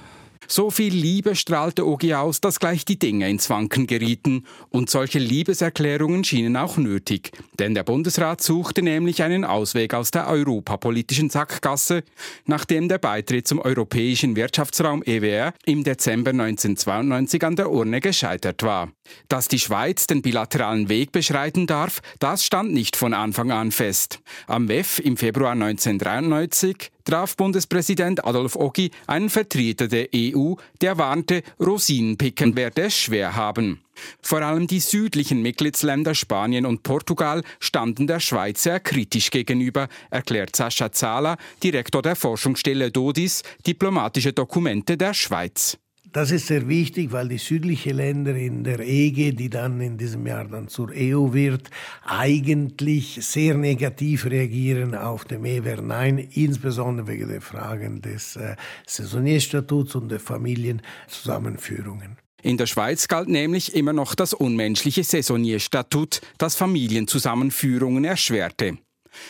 So 0.50 0.72
viel 0.72 0.94
Liebe 0.94 1.36
strahlte 1.36 1.86
Ogi 1.86 2.14
aus, 2.14 2.40
dass 2.40 2.60
gleich 2.60 2.86
die 2.86 2.98
Dinge 2.98 3.30
ins 3.30 3.50
Wanken 3.50 3.86
gerieten. 3.86 4.46
Und 4.70 4.90
solche 4.90 5.20
Liebeserklärungen 5.20 6.24
schienen 6.24 6.56
auch 6.56 6.78
nötig. 6.78 7.32
Denn 7.60 7.76
der 7.76 7.84
Bundesrat 7.84 8.42
suchte 8.42 8.82
nämlich 8.82 9.24
einen 9.24 9.44
Ausweg 9.44 9.94
aus 9.94 10.12
der 10.12 10.28
europapolitischen 10.28 11.30
Sackgasse, 11.30 12.04
nachdem 12.46 12.88
der 12.88 12.98
Beitritt 12.98 13.48
zum 13.48 13.60
Europäischen 13.60 14.38
Wirtschaftsraum 14.38 15.04
EWR 15.04 15.54
im 15.66 15.84
Dezember 15.84 16.32
1992 16.32 17.44
an 17.44 17.56
der 17.58 17.70
Urne 17.70 18.00
gescheitert 18.00 18.64
war. 18.64 18.92
Dass 19.28 19.50
die 19.50 19.60
Schweiz 19.60 20.08
den 20.08 20.22
bilateralen 20.22 20.88
Weg 20.88 21.12
beschreiten 21.12 21.68
darf, 21.68 22.02
das 22.20 22.46
stand 22.46 22.74
nicht 22.74 22.96
von 22.96 23.14
Anfang 23.14 23.52
an 23.52 23.72
fest. 23.72 24.20
Am 24.48 24.70
WEF 24.70 25.00
im 25.00 25.18
Februar 25.18 25.52
1993 25.52 26.92
traf 27.08 27.38
Bundespräsident 27.38 28.26
Adolf 28.26 28.58
Ogi 28.58 28.92
einen 29.08 29.30
Vertreter 29.30 29.88
der 29.88 30.10
EU, 30.14 30.56
der 30.82 30.98
warnte, 30.98 31.42
Rosinenpicken 31.58 32.58
werde 32.58 32.84
es 32.84 32.98
schwer 32.98 33.36
haben. 33.36 33.82
Vor 34.22 34.42
allem 34.42 34.68
die 34.68 34.82
südlichen 34.82 35.42
Mitgliedsländer 35.42 36.14
Spanien 36.14 36.66
und 36.66 36.84
Portugal 36.84 37.44
standen 37.60 38.08
der 38.08 38.20
Schweiz 38.20 38.64
sehr 38.64 38.82
kritisch 38.82 39.32
gegenüber, 39.32 39.88
erklärt 40.10 40.56
Sascha 40.56 40.92
Zahler, 40.92 41.38
Direktor 41.64 42.02
der 42.02 42.18
Forschungsstelle 42.18 42.92
DODIS, 42.92 43.44
diplomatische 43.66 44.34
Dokumente 44.34 44.98
der 44.98 45.14
Schweiz. 45.14 45.78
Das 46.14 46.32
ist 46.32 46.48
sehr 46.48 46.68
wichtig, 46.70 47.12
weil 47.12 47.28
die 47.28 47.38
südlichen 47.38 47.98
Länder 47.98 48.36
in 48.36 48.64
der 48.64 48.80
EG, 48.80 49.34
die 49.34 49.50
dann 49.50 49.82
in 49.82 49.98
diesem 49.98 50.26
Jahr 50.26 50.46
dann 50.46 50.70
zur 50.70 50.90
EU 50.96 51.34
wird, 51.34 51.70
eigentlich 52.06 53.20
sehr 53.22 53.56
negativ 53.56 54.26
reagieren 54.26 54.96
auf 54.96 55.26
dem 55.26 55.44
EWR 55.44 55.82
Nein, 55.82 56.18
insbesondere 56.18 57.08
wegen 57.08 57.28
der 57.28 57.42
Fragen 57.42 58.02
des 58.02 58.38
äh, 58.38 58.56
Saisonierstatuts 58.86 59.96
und 59.96 60.10
der 60.10 60.20
Familienzusammenführungen. 60.20 62.18
In 62.42 62.58
der 62.58 62.68
Schweiz 62.68 63.08
galt 63.08 63.28
nämlich 63.28 63.76
immer 63.76 63.94
noch 63.94 64.16
das 64.16 64.34
unmenschliche 64.34 65.04
Saisonierstatut, 65.04 66.22
das 66.38 66.56
Familienzusammenführungen 66.56 68.06
erschwerte. 68.06 68.78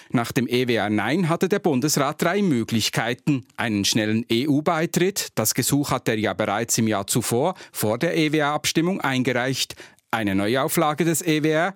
Nach 0.09 0.31
dem 0.31 0.47
EWR 0.47 0.89
Nein 0.89 1.29
hatte 1.29 1.49
der 1.49 1.59
Bundesrat 1.59 2.21
drei 2.21 2.41
Möglichkeiten. 2.41 3.45
Einen 3.57 3.85
schnellen 3.85 4.25
EU-Beitritt, 4.31 5.29
das 5.35 5.53
Gesuch 5.53 5.91
hat 5.91 6.07
er 6.07 6.17
ja 6.17 6.33
bereits 6.33 6.77
im 6.77 6.87
Jahr 6.87 7.07
zuvor, 7.07 7.55
vor 7.71 7.97
der 7.97 8.17
EWR-Abstimmung 8.17 9.01
eingereicht, 9.01 9.75
eine 10.11 10.35
Neuauflage 10.35 11.05
des 11.05 11.21
EWR 11.21 11.75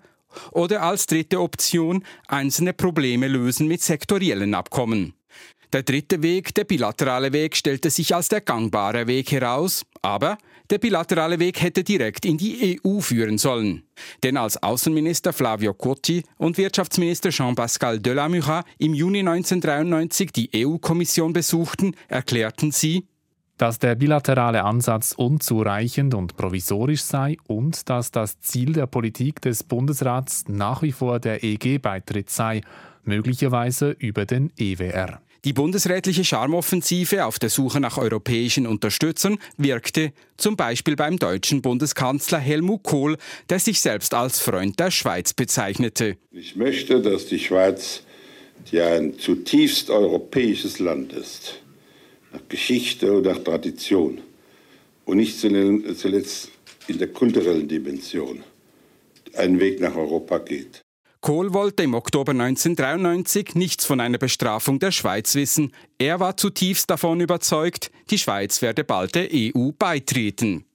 oder 0.52 0.84
als 0.84 1.06
dritte 1.06 1.42
Option 1.42 2.04
einzelne 2.28 2.74
Probleme 2.74 3.28
lösen 3.28 3.68
mit 3.68 3.82
sektoriellen 3.82 4.54
Abkommen. 4.54 5.14
Der 5.74 5.84
dritte 5.84 6.22
Weg, 6.22 6.54
der 6.56 6.66
bilaterale 6.66 7.32
Weg, 7.32 7.56
stellte 7.56 7.90
sich 7.90 8.14
als 8.14 8.28
der 8.28 8.42
gangbare 8.42 9.08
Weg 9.08 9.32
heraus, 9.32 9.84
aber 10.02 10.38
der 10.70 10.78
bilaterale 10.78 11.40
Weg 11.40 11.62
hätte 11.62 11.84
direkt 11.84 12.26
in 12.26 12.38
die 12.38 12.80
EU 12.86 13.00
führen 13.00 13.38
sollen. 13.38 13.84
Denn 14.24 14.38
als 14.38 14.62
Außenminister 14.62 15.34
Flavio 15.34 15.74
Cotti 15.74 16.24
und 16.38 16.58
Wirtschaftsminister 16.58 17.30
Jean-Pascal 17.30 18.00
Delamura 18.00 18.64
im 18.78 18.94
Juni 18.94 19.20
1993 19.20 20.32
die 20.32 20.50
EU-Kommission 20.56 21.34
besuchten, 21.34 21.96
erklärten 22.08 22.72
sie, 22.72 23.08
dass 23.62 23.78
der 23.78 23.94
bilaterale 23.94 24.64
Ansatz 24.64 25.14
unzureichend 25.16 26.16
und 26.16 26.36
provisorisch 26.36 27.04
sei 27.04 27.38
und 27.46 27.90
dass 27.90 28.10
das 28.10 28.40
Ziel 28.40 28.74
der 28.74 28.88
Politik 28.88 29.40
des 29.42 29.64
Bundesrats 29.64 30.46
nach 30.48 30.82
wie 30.82 30.92
vor 30.92 31.20
der 31.20 31.44
EG-Beitritt 31.44 32.32
sei, 32.32 32.62
möglicherweise 33.04 33.92
über 33.92 34.26
den 34.26 34.52
EWR. 34.58 35.22
Die 35.44 35.54
bundesrätliche 35.54 36.24
Charmoffensive 36.24 37.26
auf 37.26 37.40
der 37.40 37.50
Suche 37.50 37.80
nach 37.80 37.98
europäischen 37.98 38.68
Unterstützern 38.68 39.40
wirkte 39.58 40.14
zum 40.38 40.56
Beispiel 40.56 40.96
beim 40.96 41.18
deutschen 41.18 41.64
Bundeskanzler 41.64 42.38
Helmut 42.38 42.84
Kohl, 42.84 43.18
der 43.50 43.58
sich 43.58 43.82
selbst 43.82 44.14
als 44.14 44.40
Freund 44.40 44.80
der 44.80 44.92
Schweiz 44.92 45.34
bezeichnete. 45.34 46.18
Ich 46.32 46.56
möchte, 46.56 47.02
dass 47.02 47.26
die 47.26 47.40
Schweiz, 47.40 48.04
die 48.72 48.82
ein 48.82 49.18
zutiefst 49.18 49.90
europäisches 49.90 50.78
Land 50.78 51.12
ist, 51.14 51.60
nach 52.32 52.48
Geschichte 52.48 53.12
und 53.12 53.26
nach 53.26 53.40
Tradition 53.40 54.22
und 55.06 55.18
nicht 55.18 55.40
zuletzt 55.40 56.50
in 56.88 57.00
der 57.00 57.08
kulturellen 57.08 57.68
Dimension, 57.68 58.44
ein 59.34 59.60
Weg 59.60 59.80
nach 59.80 59.96
Europa 59.96 60.38
geht. 60.38 60.84
Kohl 61.22 61.54
wollte 61.54 61.84
im 61.84 61.94
Oktober 61.94 62.32
1993 62.32 63.54
nichts 63.54 63.86
von 63.86 64.00
einer 64.00 64.18
Bestrafung 64.18 64.80
der 64.80 64.92
Schweiz 64.92 65.36
wissen. 65.36 65.72
Er 66.00 66.20
war 66.20 66.36
zutiefst 66.36 66.90
davon 66.90 67.20
überzeugt, 67.22 67.92
die 68.10 68.18
Schweiz 68.18 68.64
werde 68.64 68.84
bald 68.84 69.14
der 69.14 69.30
EU 69.32 69.70
beitreten. 69.78 70.66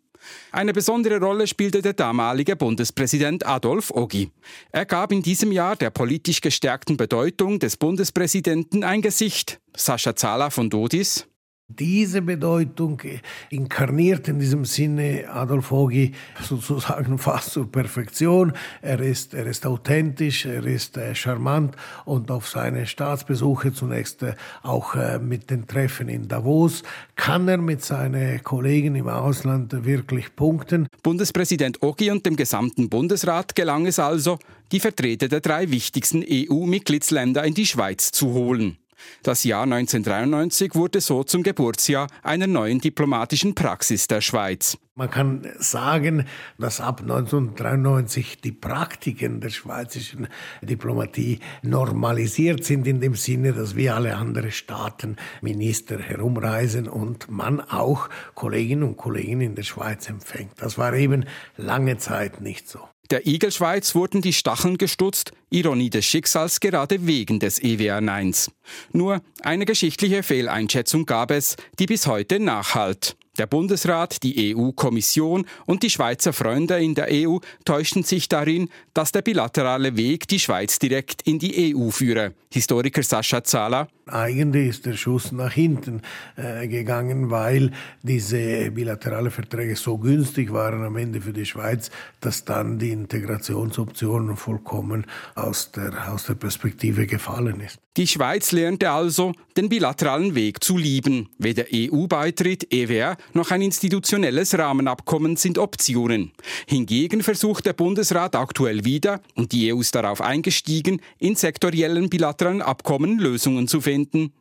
Eine 0.53 0.73
besondere 0.73 1.19
Rolle 1.19 1.49
spielte 1.49 1.83
der 1.83 1.95
damalige 1.95 2.55
Bundespräsident 2.55 3.45
Adolf 3.45 3.91
Ogi. 3.91 4.31
Er 4.71 4.87
gab 4.87 5.11
in 5.11 5.23
diesem 5.23 5.51
Jahr 5.51 5.75
der 5.75 5.91
politisch 5.91 6.41
gestärkten 6.41 6.97
Bedeutung 6.97 7.59
des 7.59 7.77
Bundespräsidenten 7.77 8.85
ein 8.85 9.03
Gesicht. 9.03 9.61
Sascha 9.77 10.15
Zala 10.15 10.51
von 10.51 10.71
Dodis. 10.71 11.27
Diese 11.69 12.23
Bedeutung 12.23 13.03
inkarniert 13.51 14.29
in 14.29 14.39
diesem 14.39 14.65
Sinne 14.65 15.25
Adolf 15.29 15.73
Ogi 15.73 16.13
sozusagen 16.41 17.19
fast 17.19 17.51
zur 17.51 17.71
Perfektion. 17.71 18.53
Er 18.83 19.01
ist, 19.01 19.35
er 19.35 19.47
ist 19.47 19.67
authentisch, 19.67 20.47
er 20.47 20.65
ist 20.65 20.97
äh, 20.97 21.13
charmant 21.17 21.75
und 22.05 22.31
auf 22.31 22.49
seine 22.49 22.87
Staatsbesuche 22.87 23.73
zunächst 23.73 24.23
äh, 24.23 24.35
auch 24.63 24.95
äh, 24.95 25.19
mit 25.19 25.51
den 25.51 25.67
Treffen 25.67 26.09
in 26.09 26.29
Davos 26.29 26.85
kann 27.17 27.49
er 27.49 27.59
mit 27.59 27.83
seinen 27.83 28.45
Kollegen 28.45 28.95
im 28.95 29.09
Ausland 29.09 29.85
wirklich 29.85 30.37
punkten. 30.37 30.87
Bundespräsident 31.03 31.83
Ogi 31.83 32.13
und 32.13 32.25
dem 32.25 32.37
gesamten 32.37 32.89
Bundesrat 32.89 33.57
gelang 33.57 33.87
es 33.87 33.99
also, 33.99 34.39
die 34.71 34.79
Vertreter 34.79 35.27
der 35.27 35.41
drei 35.41 35.69
wichtigsten 35.69 36.25
EU-Mitgliedsländer 36.29 37.43
in 37.45 37.55
die 37.55 37.67
Schweiz 37.67 38.13
zu 38.13 38.35
holen. 38.35 38.79
Das 39.23 39.45
Jahr 39.45 39.65
1993 39.65 40.75
wurde 40.75 41.01
so 41.01 41.25
zum 41.25 41.43
Geburtsjahr 41.43 42.09
einer 42.23 42.47
neuen 42.47 42.81
diplomatischen 42.81 43.55
Praxis 43.55 44.07
der 44.07 44.21
Schweiz. 44.21 44.79
Man 44.99 45.11
kann 45.11 45.47
sagen, 45.59 46.25
dass 46.59 46.81
ab 46.81 47.03
1993 47.03 48.41
die 48.41 48.53
Praktiken 48.53 49.43
der 49.43 49.51
schweizerischen 49.51 50.29
Diplomatie 50.63 51.41
normalisiert 51.61 52.65
sind 52.65 52.87
in 52.87 53.01
dem 53.01 53.15
Sinne, 53.15 53.53
dass 53.53 53.77
wie 53.77 53.91
alle 53.91 54.17
anderen 54.17 54.53
Staaten 54.53 55.17
Minister 55.43 55.99
herumreisen 55.99 56.89
und 56.89 57.31
man 57.31 57.61
auch 57.61 58.09
Kolleginnen 58.35 58.85
und 58.85 58.97
Kollegen 58.97 59.43
in 59.43 59.55
der 59.55 59.65
Schweiz 59.65 60.09
empfängt. 60.09 60.53
Das 60.57 60.79
war 60.79 60.95
eben 60.95 61.27
lange 61.59 61.99
Zeit 61.99 62.41
nicht 62.41 62.67
so. 62.67 62.81
Der 63.11 63.27
Igelschweiz 63.27 63.95
wurden 63.95 64.21
die 64.21 64.33
Stacheln 64.33 64.79
gestutzt, 64.79 65.33
Ironie 65.51 65.91
des 65.91 66.05
Schicksals 66.05 66.59
gerade 66.59 67.07
wegen 67.07 67.39
des 67.39 67.63
EWR-Neins. 67.63 68.51
Nur 68.93 69.23
eine 69.43 69.65
geschichtliche 69.65 70.23
Fehleinschätzung 70.23 71.07
gab 71.07 71.31
es, 71.31 71.57
die 71.79 71.87
bis 71.87 72.07
heute 72.07 72.41
nachhalt. 72.41 73.17
Der 73.39 73.47
Bundesrat, 73.47 74.23
die 74.23 74.57
EU-Kommission 74.57 75.47
und 75.67 75.83
die 75.83 75.91
Schweizer 75.91 76.33
Freunde 76.33 76.83
in 76.83 76.95
der 76.95 77.09
EU 77.11 77.39
täuschten 77.65 78.03
sich 78.03 78.29
darin, 78.29 78.71
dass 78.95 79.13
der 79.13 79.23
bilaterale 79.23 79.97
Weg 79.97 80.27
die 80.29 80.41
Schweiz 80.41 80.79
direkt 80.79 81.23
in 81.23 81.39
die 81.39 81.77
EU 81.77 81.91
führe. 81.91 82.35
Historiker 82.51 83.03
Sascha 83.03 83.45
Zala. 83.45 83.89
Eigentlich 84.09 84.69
ist 84.69 84.87
der 84.87 84.93
Schuss 84.93 85.33
nach 85.33 85.53
hinten 85.53 86.01
äh, 86.37 86.69
gegangen, 86.69 87.29
weil 87.31 87.73
diese 88.05 88.71
bilaterale 88.71 89.33
Verträge 89.33 89.75
so 89.75 89.99
günstig 89.99 90.53
waren 90.53 90.85
am 90.85 90.97
Ende 90.97 91.21
für 91.21 91.33
die 91.33 91.45
Schweiz, 91.45 91.91
dass 92.21 92.45
dann 92.45 92.79
die 92.79 92.93
Integrationsoptionen 92.93 94.37
vollkommen 94.37 95.07
aus 95.35 95.73
der, 95.73 96.13
aus 96.13 96.25
der 96.27 96.35
Perspektive 96.35 97.09
gefallen 97.09 97.61
ist. 97.61 97.81
Die 97.97 98.07
Schweiz 98.07 98.53
lernte 98.53 98.91
also, 98.91 99.33
den 99.57 99.71
bilateralen 99.71 100.35
Weg 100.35 100.63
zu 100.63 100.77
lieben. 100.77 101.31
Weder 101.39 101.65
EU-Beitritt, 101.73 102.71
EWR, 102.71 103.17
noch 103.33 103.51
ein 103.51 103.63
institutionelles 103.63 104.57
Rahmenabkommen 104.57 105.37
sind 105.37 105.57
Optionen. 105.57 106.31
Hingegen 106.67 107.23
versucht 107.23 107.65
der 107.65 107.73
Bundesrat 107.73 108.37
aktuell 108.37 108.85
wieder, 108.85 109.21
und 109.35 109.53
die 109.53 109.73
EU 109.73 109.81
ist 109.81 109.95
darauf 109.95 110.21
eingestiegen, 110.21 111.01
in 111.19 111.37
sektoriellen 111.37 112.11
bilateralen 112.11 112.61
Abkommen 112.61 113.19
Lösungen 113.19 113.67
zu 113.67 113.81
finden, 113.81 113.96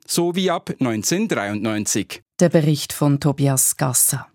so 0.07 0.35
wie 0.35 0.51
ab 0.51 0.69
1993. 0.79 2.21
Der 2.39 2.49
Bericht 2.49 2.93
von 2.93 3.19
Tobias 3.19 3.77
Gasser. 3.77 4.27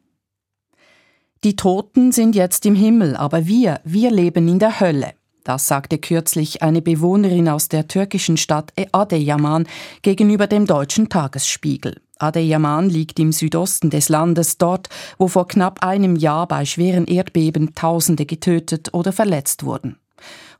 Die 1.42 1.56
Toten 1.56 2.12
sind 2.12 2.34
jetzt 2.34 2.66
im 2.66 2.74
Himmel, 2.74 3.16
aber 3.16 3.46
wir, 3.46 3.80
wir 3.84 4.10
leben 4.10 4.46
in 4.48 4.58
der 4.58 4.80
Hölle. 4.80 5.14
Das 5.44 5.66
sagte 5.66 5.98
kürzlich 5.98 6.62
eine 6.62 6.82
Bewohnerin 6.82 7.48
aus 7.48 7.68
der 7.68 7.88
türkischen 7.88 8.36
Stadt 8.36 8.72
Adeyaman 8.92 9.66
gegenüber 10.02 10.46
dem 10.46 10.66
deutschen 10.66 11.08
Tagesspiegel. 11.08 12.00
Adeyaman 12.18 12.90
liegt 12.90 13.18
im 13.18 13.32
Südosten 13.32 13.88
des 13.88 14.10
Landes, 14.10 14.58
dort, 14.58 14.88
wo 15.18 15.28
vor 15.28 15.48
knapp 15.48 15.82
einem 15.82 16.16
Jahr 16.16 16.46
bei 16.46 16.66
schweren 16.66 17.06
Erdbeben 17.06 17.74
Tausende 17.74 18.26
getötet 18.26 18.92
oder 18.92 19.12
verletzt 19.12 19.64
wurden. 19.64 19.96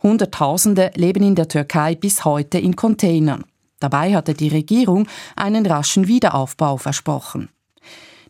Hunderttausende 0.03 0.91
leben 0.95 1.23
in 1.23 1.35
der 1.35 1.49
Türkei 1.49 1.95
bis 1.95 2.25
heute 2.25 2.59
in 2.59 2.75
Containern. 2.75 3.45
Dabei 3.81 4.15
hatte 4.15 4.35
die 4.35 4.49
Regierung 4.49 5.09
einen 5.35 5.67
raschen 5.67 6.07
Wiederaufbau 6.07 6.77
versprochen. 6.77 7.49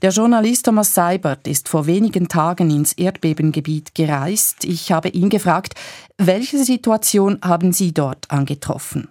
Der 0.00 0.12
Journalist 0.12 0.64
Thomas 0.64 0.94
Seibert 0.94 1.46
ist 1.46 1.68
vor 1.68 1.84
wenigen 1.84 2.28
Tagen 2.28 2.70
ins 2.70 2.94
Erdbebengebiet 2.94 3.94
gereist. 3.94 4.64
Ich 4.64 4.92
habe 4.92 5.10
ihn 5.10 5.28
gefragt, 5.28 5.74
welche 6.16 6.64
Situation 6.64 7.38
haben 7.42 7.74
Sie 7.74 7.92
dort 7.92 8.30
angetroffen? 8.30 9.08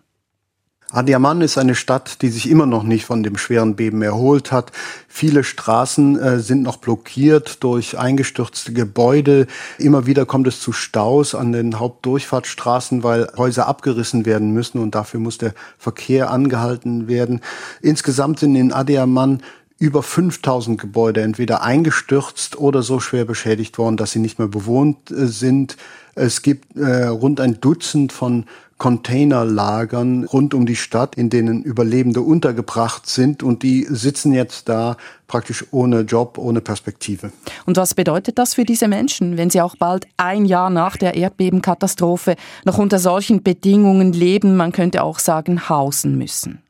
Adiaman 0.91 1.41
ist 1.41 1.59
eine 1.59 1.75
Stadt, 1.75 2.23
die 2.23 2.29
sich 2.29 2.49
immer 2.49 2.65
noch 2.65 2.81
nicht 2.81 3.05
von 3.05 3.21
dem 3.21 3.37
schweren 3.37 3.75
Beben 3.75 4.01
erholt 4.01 4.51
hat. 4.51 4.71
Viele 5.07 5.43
Straßen 5.43 6.19
äh, 6.19 6.39
sind 6.39 6.63
noch 6.63 6.77
blockiert 6.77 7.63
durch 7.63 7.99
eingestürzte 7.99 8.73
Gebäude. 8.73 9.45
Immer 9.77 10.07
wieder 10.07 10.25
kommt 10.25 10.47
es 10.47 10.59
zu 10.59 10.71
Staus 10.71 11.35
an 11.35 11.51
den 11.51 11.79
Hauptdurchfahrtsstraßen, 11.79 13.03
weil 13.03 13.31
Häuser 13.37 13.67
abgerissen 13.67 14.25
werden 14.25 14.51
müssen 14.51 14.79
und 14.79 14.95
dafür 14.95 15.19
muss 15.19 15.37
der 15.37 15.53
Verkehr 15.77 16.31
angehalten 16.31 17.07
werden. 17.07 17.41
Insgesamt 17.83 18.39
sind 18.39 18.55
in 18.55 18.73
Adiaman 18.73 19.43
über 19.77 20.01
5000 20.01 20.81
Gebäude 20.81 21.21
entweder 21.21 21.61
eingestürzt 21.61 22.57
oder 22.57 22.81
so 22.81 22.99
schwer 22.99 23.25
beschädigt 23.25 23.77
worden, 23.77 23.95
dass 23.95 24.11
sie 24.11 24.19
nicht 24.19 24.39
mehr 24.39 24.47
bewohnt 24.47 25.11
äh, 25.11 25.27
sind. 25.27 25.77
Es 26.15 26.41
gibt 26.41 26.75
äh, 26.75 27.05
rund 27.05 27.39
ein 27.39 27.61
Dutzend 27.61 28.11
von 28.11 28.45
Containerlagern 28.79 30.23
rund 30.23 30.53
um 30.53 30.65
die 30.65 30.77
Stadt, 30.77 31.15
in 31.15 31.29
denen 31.29 31.61
Überlebende 31.63 32.21
untergebracht 32.21 33.07
sind 33.07 33.43
und 33.43 33.61
die 33.61 33.85
sitzen 33.89 34.33
jetzt 34.33 34.69
da 34.69 34.95
praktisch 35.27 35.65
ohne 35.71 36.01
Job, 36.01 36.37
ohne 36.37 36.61
Perspektive. 36.61 37.31
Und 37.65 37.77
was 37.77 37.93
bedeutet 37.93 38.39
das 38.39 38.55
für 38.55 38.63
diese 38.63 38.87
Menschen, 38.87 39.37
wenn 39.37 39.49
sie 39.49 39.61
auch 39.61 39.75
bald 39.75 40.07
ein 40.15 40.45
Jahr 40.45 40.69
nach 40.69 40.95
der 40.95 41.15
Erdbebenkatastrophe 41.15 42.35
noch 42.63 42.77
unter 42.77 42.99
solchen 42.99 43.43
Bedingungen 43.43 44.13
leben, 44.13 44.55
man 44.55 44.71
könnte 44.71 45.03
auch 45.03 45.19
sagen, 45.19 45.69
hausen 45.69 46.17
müssen? 46.17 46.63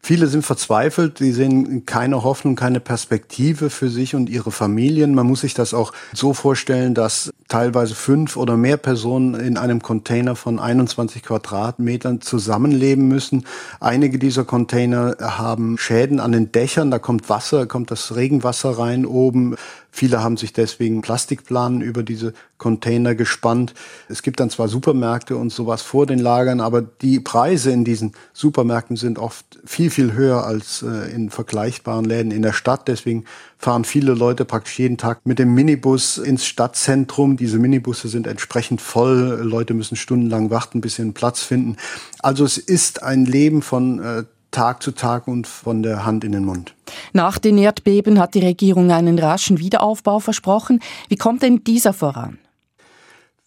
Viele 0.00 0.26
sind 0.28 0.44
verzweifelt, 0.44 1.18
sie 1.18 1.32
sehen 1.32 1.84
keine 1.84 2.22
Hoffnung, 2.22 2.56
keine 2.56 2.80
Perspektive 2.80 3.68
für 3.68 3.90
sich 3.90 4.14
und 4.14 4.30
ihre 4.30 4.52
Familien. 4.52 5.14
Man 5.14 5.26
muss 5.26 5.42
sich 5.42 5.54
das 5.54 5.74
auch 5.74 5.92
so 6.14 6.32
vorstellen, 6.32 6.94
dass 6.94 7.30
teilweise 7.48 7.94
fünf 7.94 8.36
oder 8.36 8.56
mehr 8.56 8.76
Personen 8.76 9.34
in 9.34 9.56
einem 9.58 9.82
Container 9.82 10.36
von 10.36 10.60
21 10.60 11.22
Quadratmetern 11.22 12.20
zusammenleben 12.20 13.08
müssen. 13.08 13.44
Einige 13.80 14.18
dieser 14.18 14.44
Container 14.44 15.16
haben 15.20 15.78
Schäden 15.78 16.20
an 16.20 16.32
den 16.32 16.52
Dächern, 16.52 16.90
da 16.90 16.98
kommt 16.98 17.28
Wasser, 17.28 17.66
kommt 17.66 17.90
das 17.90 18.14
Regenwasser 18.14 18.78
rein 18.78 19.04
oben. 19.04 19.56
Viele 19.90 20.22
haben 20.22 20.36
sich 20.36 20.52
deswegen 20.52 21.00
Plastikplanen 21.00 21.80
über 21.80 22.02
diese 22.02 22.34
Container 22.58 23.14
gespannt. 23.14 23.74
Es 24.08 24.22
gibt 24.22 24.38
dann 24.40 24.50
zwar 24.50 24.68
Supermärkte 24.68 25.36
und 25.36 25.50
sowas 25.50 25.82
vor 25.82 26.06
den 26.06 26.18
Lagern, 26.18 26.60
aber 26.60 26.82
die 26.82 27.18
Preise 27.20 27.70
in 27.70 27.84
diesen 27.84 28.12
Supermärkten 28.32 28.96
sind 28.96 29.18
oft 29.18 29.58
viel, 29.64 29.87
viel 29.90 30.12
höher 30.12 30.44
als 30.44 30.82
äh, 30.82 31.12
in 31.12 31.30
vergleichbaren 31.30 32.04
Läden 32.04 32.30
in 32.30 32.42
der 32.42 32.52
Stadt. 32.52 32.88
Deswegen 32.88 33.24
fahren 33.58 33.84
viele 33.84 34.14
Leute 34.14 34.44
praktisch 34.44 34.78
jeden 34.78 34.96
Tag 34.96 35.20
mit 35.24 35.38
dem 35.38 35.54
Minibus 35.54 36.18
ins 36.18 36.44
Stadtzentrum. 36.44 37.36
Diese 37.36 37.58
Minibusse 37.58 38.08
sind 38.08 38.26
entsprechend 38.26 38.80
voll. 38.80 39.40
Leute 39.42 39.74
müssen 39.74 39.96
stundenlang 39.96 40.50
warten, 40.50 40.80
bis 40.80 40.96
sie 40.96 41.02
einen 41.02 41.14
Platz 41.14 41.42
finden. 41.42 41.76
Also 42.20 42.44
es 42.44 42.58
ist 42.58 43.02
ein 43.02 43.24
Leben 43.24 43.62
von 43.62 44.02
äh, 44.02 44.24
Tag 44.50 44.82
zu 44.82 44.92
Tag 44.92 45.28
und 45.28 45.46
von 45.46 45.82
der 45.82 46.04
Hand 46.04 46.24
in 46.24 46.32
den 46.32 46.44
Mund. 46.44 46.74
Nach 47.12 47.38
den 47.38 47.58
Erdbeben 47.58 48.18
hat 48.18 48.34
die 48.34 48.40
Regierung 48.40 48.90
einen 48.90 49.18
raschen 49.18 49.58
Wiederaufbau 49.58 50.20
versprochen. 50.20 50.80
Wie 51.08 51.16
kommt 51.16 51.42
denn 51.42 51.64
dieser 51.64 51.92
voran? 51.92 52.38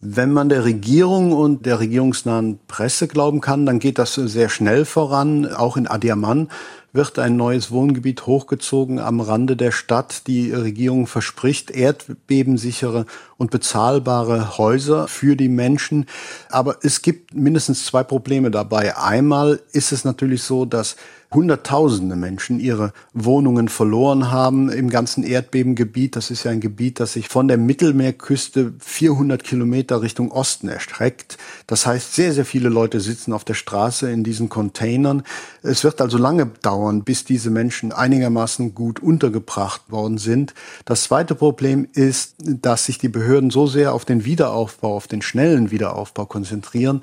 Wenn 0.03 0.31
man 0.31 0.49
der 0.49 0.65
Regierung 0.65 1.31
und 1.31 1.67
der 1.67 1.79
regierungsnahen 1.79 2.59
Presse 2.67 3.07
glauben 3.07 3.39
kann, 3.39 3.67
dann 3.67 3.77
geht 3.77 3.99
das 3.99 4.15
sehr 4.15 4.49
schnell 4.49 4.83
voran. 4.83 5.45
Auch 5.53 5.77
in 5.77 5.85
Adiaman 5.85 6.49
wird 6.91 7.19
ein 7.19 7.37
neues 7.37 7.69
Wohngebiet 7.69 8.25
hochgezogen 8.25 8.97
am 8.97 9.21
Rande 9.21 9.55
der 9.55 9.71
Stadt. 9.71 10.25
Die 10.25 10.51
Regierung 10.51 11.05
verspricht 11.05 11.69
erdbebensichere 11.69 13.05
und 13.37 13.51
bezahlbare 13.51 14.57
Häuser 14.57 15.07
für 15.07 15.35
die 15.35 15.49
Menschen. 15.49 16.07
Aber 16.49 16.77
es 16.81 17.03
gibt 17.03 17.35
mindestens 17.35 17.85
zwei 17.85 18.03
Probleme 18.03 18.49
dabei. 18.49 18.97
Einmal 18.97 19.61
ist 19.71 19.91
es 19.91 20.03
natürlich 20.03 20.41
so, 20.41 20.65
dass 20.65 20.95
Hunderttausende 21.33 22.17
Menschen 22.17 22.59
ihre 22.59 22.91
Wohnungen 23.13 23.69
verloren 23.69 24.31
haben 24.31 24.69
im 24.69 24.89
ganzen 24.89 25.23
Erdbebengebiet. 25.23 26.17
Das 26.17 26.29
ist 26.29 26.43
ja 26.43 26.51
ein 26.51 26.59
Gebiet, 26.59 26.99
das 26.99 27.13
sich 27.13 27.29
von 27.29 27.47
der 27.47 27.57
Mittelmeerküste 27.57 28.73
400 28.79 29.41
Kilometer 29.41 30.01
Richtung 30.01 30.31
Osten 30.31 30.67
erstreckt. 30.67 31.37
Das 31.67 31.85
heißt, 31.85 32.15
sehr, 32.15 32.33
sehr 32.33 32.43
viele 32.43 32.67
Leute 32.67 32.99
sitzen 32.99 33.31
auf 33.31 33.45
der 33.45 33.53
Straße 33.53 34.11
in 34.11 34.25
diesen 34.25 34.49
Containern. 34.49 35.23
Es 35.63 35.85
wird 35.85 36.01
also 36.01 36.17
lange 36.17 36.47
dauern, 36.61 37.03
bis 37.03 37.23
diese 37.23 37.49
Menschen 37.49 37.93
einigermaßen 37.93 38.75
gut 38.75 38.99
untergebracht 38.99 39.83
worden 39.89 40.17
sind. 40.17 40.53
Das 40.83 41.03
zweite 41.03 41.35
Problem 41.35 41.87
ist, 41.93 42.35
dass 42.39 42.85
sich 42.85 42.97
die 42.97 43.09
Behörden 43.09 43.51
so 43.51 43.67
sehr 43.67 43.93
auf 43.93 44.03
den 44.03 44.25
Wiederaufbau, 44.25 44.97
auf 44.97 45.07
den 45.07 45.21
schnellen 45.21 45.71
Wiederaufbau 45.71 46.25
konzentrieren, 46.25 47.01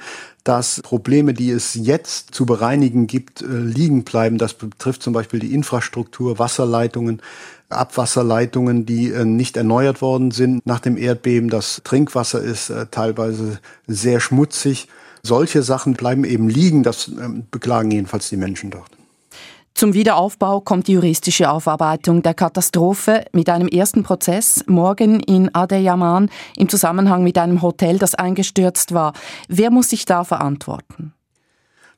dass 0.49 0.81
Probleme, 0.81 1.35
die 1.35 1.51
es 1.51 1.75
jetzt 1.75 2.35
zu 2.35 2.47
bereinigen 2.47 3.07
gibt, 3.07 3.43
äh, 3.43 3.47
liegen 3.47 4.05
bleiben. 4.05 4.39
Das 4.39 4.55
betrifft 4.55 5.03
zum 5.03 5.13
Beispiel 5.13 5.41
die 5.41 5.53
Infrastruktur, 5.53 6.39
Wasserleitungen, 6.39 7.21
Abwasserleitungen, 7.69 8.87
die 8.87 9.13
äh, 9.13 9.27
nicht 9.27 9.59
erneuert 9.59 10.01
worden 10.01 10.31
sind 10.31 10.65
nach 10.65 10.81
dem 10.81 10.97
Erdbeben. 10.97 11.51
Das 11.51 11.83
Trinkwasser 11.85 12.41
ist 12.41 12.71
äh, 12.71 12.87
teilweise 12.91 13.61
sehr 13.87 14.21
schmutzig. 14.21 14.89
Solche 15.23 15.63
Sachen 15.63 15.93
bleiben 15.93 16.25
eben 16.25 16.49
liegen. 16.49 16.83
Das 16.83 17.09
ähm, 17.09 17.45
beklagen 17.51 17.91
jedenfalls 17.91 18.31
die 18.31 18.39
Menschen 18.39 18.71
dort. 18.71 18.98
Zum 19.79 19.95
Wiederaufbau 19.95 20.61
kommt 20.61 20.89
die 20.89 20.95
juristische 20.95 21.49
Aufarbeitung 21.49 22.21
der 22.25 22.35
Katastrophe 22.35 23.25
mit 23.31 23.49
einem 23.49 23.69
ersten 23.69 24.03
Prozess 24.03 24.65
morgen 24.67 25.21
in 25.21 25.55
Adeyaman 25.55 26.31
im 26.57 26.69
Zusammenhang 26.69 27.23
mit 27.23 27.39
einem 27.39 27.63
Hotel, 27.63 27.97
das 27.97 28.17
eingestürzt 28.17 28.93
war. 28.93 29.13
Wer 29.47 29.71
muss 29.71 29.91
sich 29.91 30.05
da 30.05 30.25
verantworten? 30.25 31.13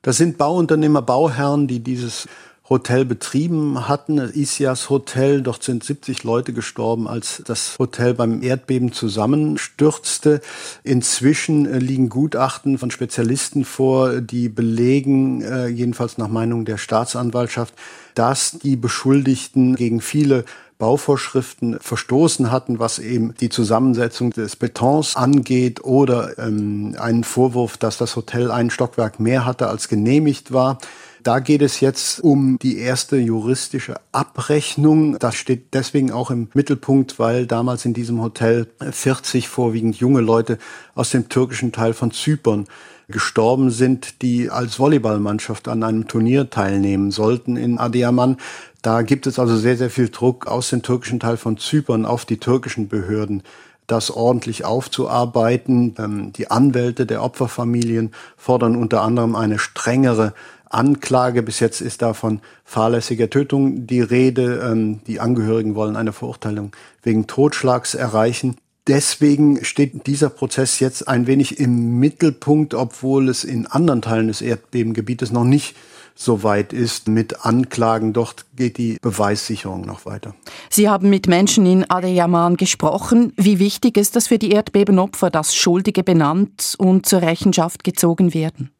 Das 0.03 0.17
sind 0.17 0.37
Bauunternehmer, 0.37 1.01
Bauherren, 1.01 1.67
die 1.67 1.79
dieses 1.79 2.27
Hotel 2.71 3.03
betrieben 3.03 3.89
hatten, 3.89 4.17
Isias 4.17 4.89
Hotel. 4.89 5.41
Dort 5.41 5.61
sind 5.61 5.83
70 5.83 6.23
Leute 6.23 6.53
gestorben, 6.53 7.05
als 7.05 7.43
das 7.45 7.77
Hotel 7.77 8.13
beim 8.13 8.41
Erdbeben 8.41 8.93
zusammenstürzte. 8.93 10.39
Inzwischen 10.81 11.65
äh, 11.65 11.79
liegen 11.79 12.07
Gutachten 12.07 12.77
von 12.77 12.89
Spezialisten 12.89 13.65
vor, 13.65 14.21
die 14.21 14.47
belegen, 14.47 15.41
äh, 15.41 15.67
jedenfalls 15.67 16.17
nach 16.17 16.29
Meinung 16.29 16.63
der 16.63 16.77
Staatsanwaltschaft, 16.77 17.73
dass 18.15 18.57
die 18.63 18.77
Beschuldigten 18.77 19.75
gegen 19.75 19.99
viele 19.99 20.45
Bauvorschriften 20.77 21.77
verstoßen 21.81 22.51
hatten, 22.51 22.79
was 22.79 22.99
eben 22.99 23.35
die 23.41 23.49
Zusammensetzung 23.49 24.31
des 24.31 24.55
Betons 24.55 25.17
angeht 25.17 25.83
oder 25.83 26.39
ähm, 26.39 26.95
einen 26.97 27.25
Vorwurf, 27.25 27.75
dass 27.75 27.97
das 27.97 28.15
Hotel 28.15 28.49
ein 28.49 28.69
Stockwerk 28.69 29.19
mehr 29.19 29.45
hatte, 29.45 29.67
als 29.67 29.89
genehmigt 29.89 30.53
war. 30.53 30.77
Da 31.23 31.39
geht 31.39 31.61
es 31.61 31.79
jetzt 31.81 32.21
um 32.21 32.57
die 32.59 32.77
erste 32.77 33.17
juristische 33.17 33.95
Abrechnung. 34.11 35.19
Das 35.19 35.35
steht 35.35 35.73
deswegen 35.73 36.11
auch 36.11 36.31
im 36.31 36.47
Mittelpunkt, 36.53 37.19
weil 37.19 37.45
damals 37.45 37.85
in 37.85 37.93
diesem 37.93 38.21
Hotel 38.21 38.67
40 38.79 39.47
vorwiegend 39.47 39.97
junge 39.97 40.21
Leute 40.21 40.57
aus 40.95 41.11
dem 41.11 41.29
türkischen 41.29 41.71
Teil 41.71 41.93
von 41.93 42.11
Zypern 42.11 42.65
gestorben 43.07 43.71
sind, 43.71 44.21
die 44.21 44.49
als 44.49 44.79
Volleyballmannschaft 44.79 45.67
an 45.67 45.83
einem 45.83 46.07
Turnier 46.07 46.49
teilnehmen 46.49 47.11
sollten 47.11 47.57
in 47.57 47.77
Adiaman. 47.77 48.37
Da 48.81 49.01
gibt 49.01 49.27
es 49.27 49.37
also 49.37 49.57
sehr, 49.57 49.77
sehr 49.77 49.89
viel 49.89 50.09
Druck 50.09 50.47
aus 50.47 50.69
dem 50.69 50.81
türkischen 50.81 51.19
Teil 51.19 51.37
von 51.37 51.57
Zypern 51.57 52.05
auf 52.05 52.25
die 52.25 52.37
türkischen 52.37 52.87
Behörden 52.87 53.43
das 53.87 54.09
ordentlich 54.09 54.63
aufzuarbeiten. 54.63 55.95
Ähm, 55.99 56.33
die 56.33 56.49
Anwälte 56.49 57.05
der 57.05 57.23
Opferfamilien 57.23 58.11
fordern 58.37 58.75
unter 58.75 59.01
anderem 59.01 59.35
eine 59.35 59.59
strengere 59.59 60.33
Anklage. 60.73 61.43
Bis 61.43 61.59
jetzt 61.59 61.81
ist 61.81 62.01
da 62.01 62.13
von 62.13 62.41
fahrlässiger 62.63 63.29
Tötung 63.29 63.87
die 63.87 64.01
Rede. 64.01 64.61
Ähm, 64.63 65.01
die 65.07 65.19
Angehörigen 65.19 65.75
wollen 65.75 65.95
eine 65.95 66.13
Verurteilung 66.13 66.71
wegen 67.03 67.27
Totschlags 67.27 67.93
erreichen. 67.93 68.57
Deswegen 68.87 69.63
steht 69.63 70.07
dieser 70.07 70.29
Prozess 70.29 70.79
jetzt 70.79 71.07
ein 71.07 71.27
wenig 71.27 71.59
im 71.59 71.99
Mittelpunkt, 71.99 72.73
obwohl 72.73 73.29
es 73.29 73.43
in 73.43 73.67
anderen 73.67 74.01
Teilen 74.01 74.27
des 74.27 74.41
Erdbebengebietes 74.41 75.31
noch 75.31 75.43
nicht 75.43 75.75
so 76.15 76.43
weit 76.43 76.73
ist 76.73 77.07
mit 77.07 77.45
Anklagen. 77.45 78.13
Dort 78.13 78.45
geht 78.55 78.77
die 78.77 78.97
Beweissicherung 79.01 79.81
noch 79.81 80.05
weiter. 80.05 80.35
Sie 80.69 80.89
haben 80.89 81.09
mit 81.09 81.27
Menschen 81.27 81.65
in 81.65 81.89
Adeyaman 81.89 82.57
gesprochen. 82.57 83.33
Wie 83.37 83.59
wichtig 83.59 83.97
ist 83.97 84.15
das 84.15 84.27
für 84.27 84.37
die 84.37 84.51
Erdbebenopfer, 84.51 85.29
dass 85.29 85.55
Schuldige 85.55 86.03
benannt 86.03 86.75
und 86.77 87.05
zur 87.05 87.21
Rechenschaft 87.21 87.83
gezogen 87.83 88.33
werden? 88.33 88.71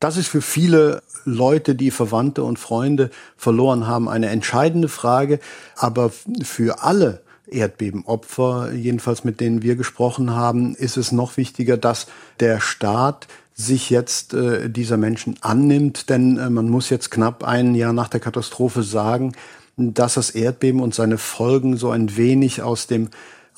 Das 0.00 0.16
ist 0.16 0.28
für 0.28 0.42
viele 0.42 1.02
Leute, 1.24 1.74
die 1.74 1.90
Verwandte 1.90 2.44
und 2.44 2.58
Freunde 2.58 3.10
verloren 3.36 3.86
haben, 3.86 4.08
eine 4.08 4.28
entscheidende 4.28 4.88
Frage. 4.88 5.40
Aber 5.76 6.10
für 6.42 6.82
alle 6.82 7.22
Erdbebenopfer, 7.50 8.72
jedenfalls 8.72 9.24
mit 9.24 9.40
denen 9.40 9.62
wir 9.62 9.74
gesprochen 9.74 10.34
haben, 10.34 10.74
ist 10.74 10.96
es 10.96 11.12
noch 11.12 11.36
wichtiger, 11.36 11.76
dass 11.76 12.06
der 12.40 12.60
Staat 12.60 13.26
sich 13.54 13.90
jetzt 13.90 14.34
äh, 14.34 14.70
dieser 14.70 14.96
Menschen 14.96 15.36
annimmt, 15.40 16.10
denn 16.10 16.38
äh, 16.38 16.48
man 16.48 16.68
muss 16.68 16.90
jetzt 16.90 17.10
knapp 17.10 17.42
ein 17.42 17.74
Jahr 17.74 17.92
nach 17.92 18.08
der 18.08 18.20
Katastrophe 18.20 18.84
sagen, 18.84 19.32
dass 19.76 20.14
das 20.14 20.30
Erdbeben 20.30 20.80
und 20.80 20.94
seine 20.94 21.18
Folgen 21.18 21.76
so 21.76 21.90
ein 21.90 22.16
wenig 22.16 22.62
aus 22.62 22.86
dem 22.86 23.08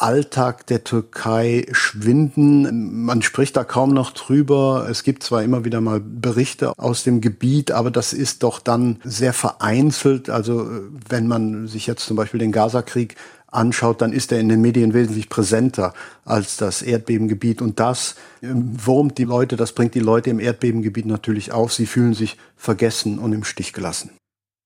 Alltag 0.01 0.67
der 0.67 0.85
Türkei 0.85 1.67
schwinden. 1.73 3.05
Man 3.05 3.23
spricht 3.23 3.57
da 3.57 3.65
kaum 3.65 3.93
noch 3.93 4.13
drüber. 4.13 4.87
Es 4.91 5.03
gibt 5.03 5.23
zwar 5.23 5.43
immer 5.43 5.65
wieder 5.65 5.81
mal 5.81 6.01
Berichte 6.01 6.73
aus 6.79 7.05
dem 7.05 7.21
Gebiet, 7.21 7.71
aber 7.71 7.91
das 7.91 8.13
ist 8.13 8.43
doch 8.43 8.61
dann 8.61 8.99
sehr 9.05 9.33
vereinzelt. 9.33 10.31
Also 10.31 10.71
wenn 11.09 11.27
man 11.27 11.69
sich 11.69 11.87
jetzt 11.87 12.05
zum 12.07 12.17
Beispiel 12.17 12.41
den 12.41 12.53
Gazakrieg 12.53 13.17
anschaut, 13.49 14.01
dann 14.01 14.13
ist 14.13 14.33
er 14.33 14.41
in 14.41 14.49
den 14.49 14.61
Medien 14.61 14.95
wesentlich 14.95 15.29
präsenter 15.29 15.93
als 16.25 16.57
das 16.57 16.83
Erdbebengebiet. 16.83 17.61
Und 17.61 17.81
das 17.81 18.15
ähm, 18.43 18.73
wurmt 18.85 19.19
die 19.19 19.25
Leute, 19.25 19.57
das 19.57 19.73
bringt 19.73 19.95
die 19.95 20.01
Leute 20.01 20.31
im 20.31 20.41
Erdbebengebiet 20.41 21.07
natürlich 21.07 21.53
auf. 21.53 21.73
Sie 21.73 21.87
fühlen 21.87 22.15
sich 22.15 22.37
vergessen 22.57 23.19
und 23.19 23.33
im 23.33 23.45
Stich 23.45 23.73
gelassen. 23.73 24.11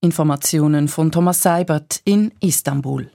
Informationen 0.01 0.87
von 0.87 1.11
Thomas 1.11 1.41
Seibert 1.41 2.01
in 2.05 2.31
Istanbul. 2.39 3.09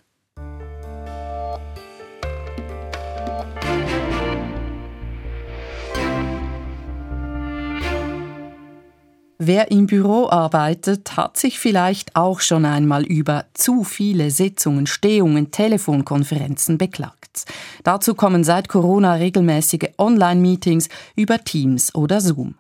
Wer 9.43 9.71
im 9.71 9.87
Büro 9.87 10.29
arbeitet, 10.29 11.17
hat 11.17 11.39
sich 11.39 11.59
vielleicht 11.59 12.15
auch 12.15 12.41
schon 12.41 12.67
einmal 12.67 13.05
über 13.05 13.47
zu 13.55 13.85
viele 13.85 14.31
Sitzungen, 14.31 14.87
Stehungen, 14.87 15.51
Telefonkonferenzen 15.51 16.77
beklagt. 16.77 17.47
Dazu 17.83 18.15
kommen 18.15 18.45
seit 18.45 18.69
Corona 18.69 19.15
regelmäßige 19.15 19.93
Online-Meetings 19.97 20.91
über 21.17 21.43
Teams 21.43 21.95
oder 21.95 22.21
Zoom. 22.21 22.57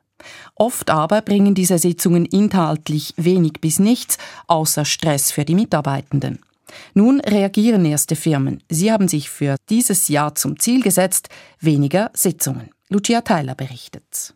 Oft 0.55 0.88
aber 0.88 1.21
bringen 1.21 1.55
diese 1.55 1.77
Sitzungen 1.77 2.25
inhaltlich 2.25 3.12
wenig 3.19 3.61
bis 3.61 3.79
nichts, 3.79 4.16
außer 4.47 4.87
Stress 4.87 5.33
für 5.33 5.45
die 5.45 5.57
Mitarbeitenden. 5.57 6.38
Nun 6.95 7.21
reagieren 7.21 7.85
erste 7.85 8.16
Firmen. 8.16 8.62
Sie 8.71 8.90
haben 8.90 9.07
sich 9.07 9.29
für 9.29 9.57
dieses 9.69 10.09
Jahr 10.09 10.35
zum 10.35 10.59
Ziel 10.59 10.83
gesetzt, 10.83 11.29
weniger 11.61 12.11
Sitzungen. 12.14 12.71
Lucia 12.88 13.21
Theiler 13.21 13.55
berichtet. 13.55 14.33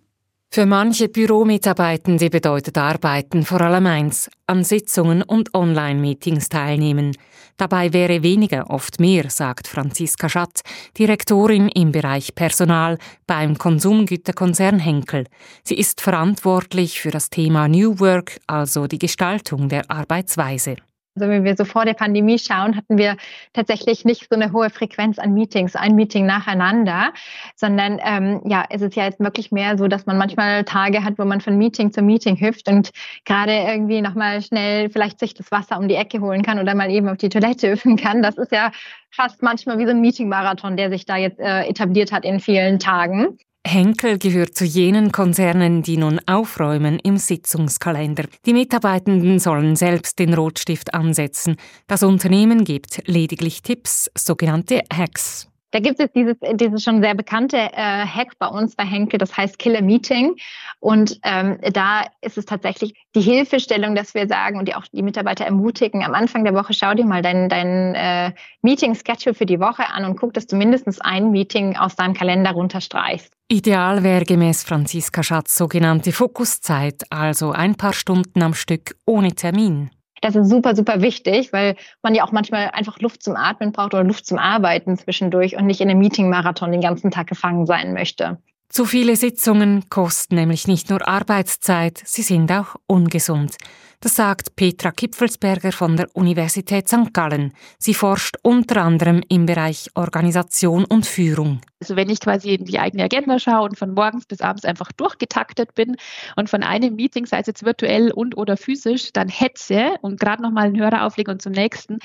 Für 0.54 0.66
manche 0.66 1.08
Büromitarbeitende 1.08 2.30
bedeutet 2.30 2.78
Arbeiten 2.78 3.42
vor 3.42 3.60
allem 3.60 3.88
eins, 3.88 4.30
an 4.46 4.62
Sitzungen 4.62 5.24
und 5.24 5.52
Online-Meetings 5.52 6.48
teilnehmen. 6.48 7.16
Dabei 7.56 7.92
wäre 7.92 8.22
weniger 8.22 8.70
oft 8.70 9.00
mehr, 9.00 9.30
sagt 9.30 9.66
Franziska 9.66 10.28
Schatt, 10.28 10.60
Direktorin 10.96 11.68
im 11.70 11.90
Bereich 11.90 12.36
Personal 12.36 12.98
beim 13.26 13.58
Konsumgüterkonzern 13.58 14.78
Henkel. 14.78 15.26
Sie 15.64 15.74
ist 15.74 16.00
verantwortlich 16.00 17.00
für 17.00 17.10
das 17.10 17.30
Thema 17.30 17.66
New 17.66 17.98
Work, 17.98 18.38
also 18.46 18.86
die 18.86 19.00
Gestaltung 19.00 19.68
der 19.68 19.90
Arbeitsweise. 19.90 20.76
Also 21.16 21.28
wenn 21.28 21.44
wir 21.44 21.56
so 21.56 21.64
vor 21.64 21.84
der 21.84 21.94
Pandemie 21.94 22.40
schauen, 22.40 22.76
hatten 22.76 22.98
wir 22.98 23.16
tatsächlich 23.52 24.04
nicht 24.04 24.26
so 24.28 24.34
eine 24.34 24.50
hohe 24.50 24.68
Frequenz 24.68 25.20
an 25.20 25.32
Meetings, 25.32 25.76
ein 25.76 25.94
Meeting 25.94 26.26
nacheinander, 26.26 27.12
sondern 27.54 28.00
ähm, 28.04 28.40
ja, 28.46 28.64
es 28.68 28.82
ist 28.82 28.96
ja 28.96 29.04
jetzt 29.04 29.20
wirklich 29.20 29.52
mehr 29.52 29.78
so, 29.78 29.86
dass 29.86 30.06
man 30.06 30.18
manchmal 30.18 30.64
Tage 30.64 31.04
hat, 31.04 31.16
wo 31.16 31.24
man 31.24 31.40
von 31.40 31.56
Meeting 31.56 31.92
zu 31.92 32.02
Meeting 32.02 32.40
hüpft 32.40 32.68
und 32.68 32.90
gerade 33.24 33.52
irgendwie 33.52 34.02
nochmal 34.02 34.42
schnell 34.42 34.90
vielleicht 34.90 35.20
sich 35.20 35.34
das 35.34 35.52
Wasser 35.52 35.78
um 35.78 35.86
die 35.86 35.94
Ecke 35.94 36.20
holen 36.20 36.42
kann 36.42 36.58
oder 36.58 36.74
mal 36.74 36.90
eben 36.90 37.08
auf 37.08 37.18
die 37.18 37.28
Toilette 37.28 37.68
öffnen 37.72 37.96
kann. 37.96 38.20
Das 38.20 38.36
ist 38.36 38.50
ja 38.50 38.72
fast 39.12 39.40
manchmal 39.40 39.78
wie 39.78 39.84
so 39.84 39.90
ein 39.90 40.00
Meeting-Marathon, 40.00 40.76
der 40.76 40.90
sich 40.90 41.06
da 41.06 41.16
jetzt 41.16 41.38
äh, 41.38 41.62
etabliert 41.68 42.10
hat 42.10 42.24
in 42.24 42.40
vielen 42.40 42.80
Tagen. 42.80 43.38
Henkel 43.66 44.18
gehört 44.18 44.54
zu 44.54 44.64
jenen 44.64 45.10
Konzernen, 45.10 45.82
die 45.82 45.96
nun 45.96 46.20
aufräumen 46.26 46.98
im 46.98 47.16
Sitzungskalender. 47.16 48.24
Die 48.44 48.52
Mitarbeitenden 48.52 49.38
sollen 49.38 49.74
selbst 49.74 50.18
den 50.18 50.34
Rotstift 50.34 50.92
ansetzen. 50.94 51.56
Das 51.86 52.02
Unternehmen 52.02 52.64
gibt 52.64 53.02
lediglich 53.06 53.62
Tipps, 53.62 54.10
sogenannte 54.16 54.82
Hacks. 54.92 55.48
Da 55.74 55.80
gibt 55.80 55.98
es 55.98 56.12
dieses, 56.12 56.36
dieses 56.52 56.84
schon 56.84 57.02
sehr 57.02 57.16
bekannte 57.16 57.56
äh, 57.56 58.06
Hack 58.06 58.38
bei 58.38 58.46
uns 58.46 58.76
bei 58.76 58.84
Henkel, 58.84 59.18
das 59.18 59.36
heißt 59.36 59.58
Killer 59.58 59.82
Meeting. 59.82 60.36
Und 60.78 61.18
ähm, 61.24 61.58
da 61.72 62.04
ist 62.20 62.38
es 62.38 62.46
tatsächlich 62.46 62.94
die 63.16 63.20
Hilfestellung, 63.20 63.96
dass 63.96 64.14
wir 64.14 64.28
sagen 64.28 64.56
und 64.60 64.68
die 64.68 64.76
auch 64.76 64.84
die 64.92 65.02
Mitarbeiter 65.02 65.44
ermutigen, 65.44 66.04
am 66.04 66.14
Anfang 66.14 66.44
der 66.44 66.54
Woche 66.54 66.74
schau 66.74 66.94
dir 66.94 67.04
mal 67.04 67.22
dein, 67.22 67.48
dein 67.48 67.96
äh, 67.96 68.32
Meeting-Schedule 68.62 69.34
für 69.34 69.46
die 69.46 69.58
Woche 69.58 69.88
an 69.92 70.04
und 70.04 70.16
guck, 70.16 70.32
dass 70.32 70.46
du 70.46 70.54
mindestens 70.54 71.00
ein 71.00 71.32
Meeting 71.32 71.76
aus 71.76 71.96
deinem 71.96 72.14
Kalender 72.14 72.52
runterstreichst. 72.52 73.34
Ideal 73.48 74.04
wäre 74.04 74.24
gemäß 74.24 74.62
Franziska 74.62 75.24
Schatz 75.24 75.56
sogenannte 75.56 76.12
Fokuszeit, 76.12 77.02
also 77.10 77.50
ein 77.50 77.74
paar 77.74 77.94
Stunden 77.94 78.44
am 78.44 78.54
Stück 78.54 78.94
ohne 79.06 79.34
Termin. 79.34 79.90
Das 80.24 80.34
ist 80.36 80.48
super, 80.48 80.74
super 80.74 81.02
wichtig, 81.02 81.52
weil 81.52 81.76
man 82.00 82.14
ja 82.14 82.24
auch 82.24 82.32
manchmal 82.32 82.70
einfach 82.70 82.98
Luft 82.98 83.22
zum 83.22 83.36
Atmen 83.36 83.72
braucht 83.72 83.92
oder 83.92 84.04
Luft 84.04 84.24
zum 84.24 84.38
Arbeiten 84.38 84.96
zwischendurch 84.96 85.54
und 85.54 85.66
nicht 85.66 85.82
in 85.82 85.90
einem 85.90 85.98
Meeting-Marathon 85.98 86.72
den 86.72 86.80
ganzen 86.80 87.10
Tag 87.10 87.26
gefangen 87.26 87.66
sein 87.66 87.92
möchte. 87.92 88.38
Zu 88.74 88.86
viele 88.86 89.14
Sitzungen 89.14 89.88
kosten 89.88 90.34
nämlich 90.34 90.66
nicht 90.66 90.90
nur 90.90 91.06
Arbeitszeit, 91.06 92.02
sie 92.04 92.22
sind 92.22 92.50
auch 92.50 92.74
ungesund. 92.88 93.54
Das 94.00 94.16
sagt 94.16 94.56
Petra 94.56 94.90
Kipfelsberger 94.90 95.70
von 95.70 95.96
der 95.96 96.08
Universität 96.12 96.88
St. 96.88 97.14
Gallen. 97.14 97.52
Sie 97.78 97.94
forscht 97.94 98.34
unter 98.42 98.82
anderem 98.82 99.22
im 99.28 99.46
Bereich 99.46 99.90
Organisation 99.94 100.84
und 100.86 101.06
Führung. 101.06 101.60
Also 101.80 101.94
wenn 101.94 102.10
ich 102.10 102.18
quasi 102.18 102.54
in 102.54 102.64
die 102.64 102.80
eigene 102.80 103.04
Agenda 103.04 103.38
schaue 103.38 103.62
und 103.62 103.78
von 103.78 103.94
morgens 103.94 104.26
bis 104.26 104.40
abends 104.40 104.64
einfach 104.64 104.90
durchgetaktet 104.90 105.76
bin 105.76 105.94
und 106.34 106.50
von 106.50 106.64
einem 106.64 106.96
Meeting, 106.96 107.26
sei 107.26 107.38
es 107.38 107.46
jetzt 107.46 107.64
virtuell 107.64 108.10
und 108.10 108.36
oder 108.36 108.56
physisch, 108.56 109.12
dann 109.12 109.28
hetze 109.28 109.94
und 110.02 110.18
gerade 110.18 110.42
nochmal 110.42 110.64
einen 110.64 110.80
Hörer 110.80 111.06
auflege 111.06 111.30
und 111.30 111.40
zum 111.40 111.52
nächsten, 111.52 112.00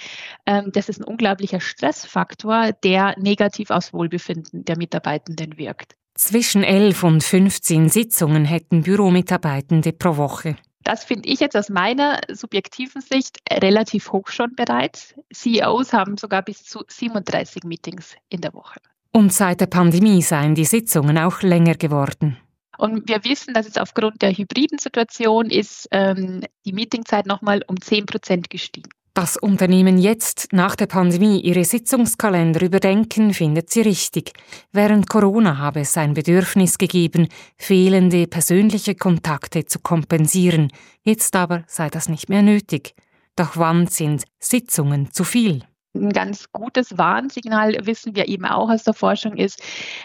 ähm, 0.46 0.70
das 0.72 0.88
ist 0.88 1.02
ein 1.02 1.06
unglaublicher 1.06 1.62
Stressfaktor, 1.62 2.74
der 2.84 3.16
negativ 3.18 3.72
aufs 3.72 3.92
Wohlbefinden 3.92 4.66
der 4.66 4.78
Mitarbeitenden 4.78 5.58
wirkt. 5.58 5.99
Zwischen 6.20 6.64
11 6.66 7.04
und 7.04 7.24
15 7.24 7.88
Sitzungen 7.88 8.44
hätten 8.44 8.84
Büromitarbeitende 8.84 9.94
pro 9.94 10.18
Woche. 10.18 10.58
Das 10.84 11.06
finde 11.06 11.30
ich 11.30 11.40
jetzt 11.40 11.56
aus 11.56 11.70
meiner 11.70 12.20
subjektiven 12.30 13.00
Sicht 13.00 13.38
relativ 13.50 14.12
hoch 14.12 14.28
schon 14.28 14.54
bereits. 14.54 15.16
CEOs 15.34 15.94
haben 15.94 16.18
sogar 16.18 16.42
bis 16.42 16.66
zu 16.66 16.82
37 16.86 17.64
Meetings 17.64 18.18
in 18.28 18.42
der 18.42 18.54
Woche. 18.54 18.82
Und 19.14 19.32
seit 19.32 19.62
der 19.62 19.68
Pandemie 19.68 20.22
seien 20.22 20.56
die 20.56 20.66
Sitzungen 20.66 21.18
auch 21.18 21.42
länger 21.42 21.76
geworden. 21.76 22.36
Und 22.78 23.08
wir 23.08 23.24
wissen, 23.24 23.54
dass 23.54 23.68
jetzt 23.68 23.80
aufgrund 23.80 24.22
der 24.22 24.34
hybriden 24.34 24.78
Situation 24.78 25.50
ist 25.50 25.88
ähm, 25.92 26.42
die 26.66 26.74
Meetingzeit 26.74 27.28
nochmal 27.28 27.62
um 27.66 27.80
10 27.80 28.06
Prozent 28.06 28.50
gestiegen. 28.50 28.90
Dass 29.20 29.36
Unternehmen 29.36 29.98
jetzt 29.98 30.54
nach 30.54 30.78
der 30.78 30.86
Pandemie 30.86 31.42
ihre 31.42 31.66
Sitzungskalender 31.66 32.62
überdenken, 32.62 33.34
findet 33.34 33.70
sie 33.70 33.82
richtig. 33.82 34.32
Während 34.72 35.10
Corona 35.10 35.58
habe 35.58 35.82
es 35.82 35.98
ein 35.98 36.14
Bedürfnis 36.14 36.78
gegeben, 36.78 37.28
fehlende 37.58 38.28
persönliche 38.28 38.96
Kontakte 38.96 39.66
zu 39.66 39.80
kompensieren. 39.80 40.72
Jetzt 41.04 41.36
aber 41.36 41.66
sei 41.68 41.90
das 41.90 42.08
nicht 42.08 42.30
mehr 42.30 42.44
nötig. 42.44 42.96
Doch 43.36 43.58
wann 43.58 43.88
sind 43.88 44.24
Sitzungen 44.40 45.12
zu 45.12 45.26
viel? 45.26 45.66
Ein 45.96 46.10
ganz 46.10 46.52
gutes 46.52 46.98
Warnsignal 46.98 47.76
wissen 47.82 48.16
wir 48.16 48.28
eben 48.28 48.46
auch 48.46 48.70
aus 48.70 48.84
der 48.84 48.94
Forschung 48.94 49.38
ist, 49.38 49.62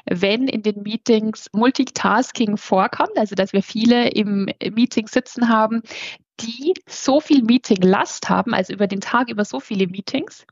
wenn 0.06 0.48
in 0.48 0.62
den 0.62 0.82
Meetings 0.82 1.48
Multitasking 1.52 2.56
vorkommt, 2.56 3.16
also 3.16 3.34
dass 3.34 3.52
wir 3.52 3.62
viele 3.62 4.08
im 4.08 4.48
Meeting 4.72 5.06
sitzen 5.08 5.48
haben, 5.48 5.82
die 6.40 6.74
so 6.88 7.20
viel 7.20 7.42
Meeting-Last 7.42 8.28
haben, 8.28 8.54
also 8.54 8.72
über 8.72 8.86
den 8.86 9.00
Tag 9.00 9.30
über 9.30 9.44
so 9.44 9.60
viele 9.60 9.86
Meetings, 9.86 10.46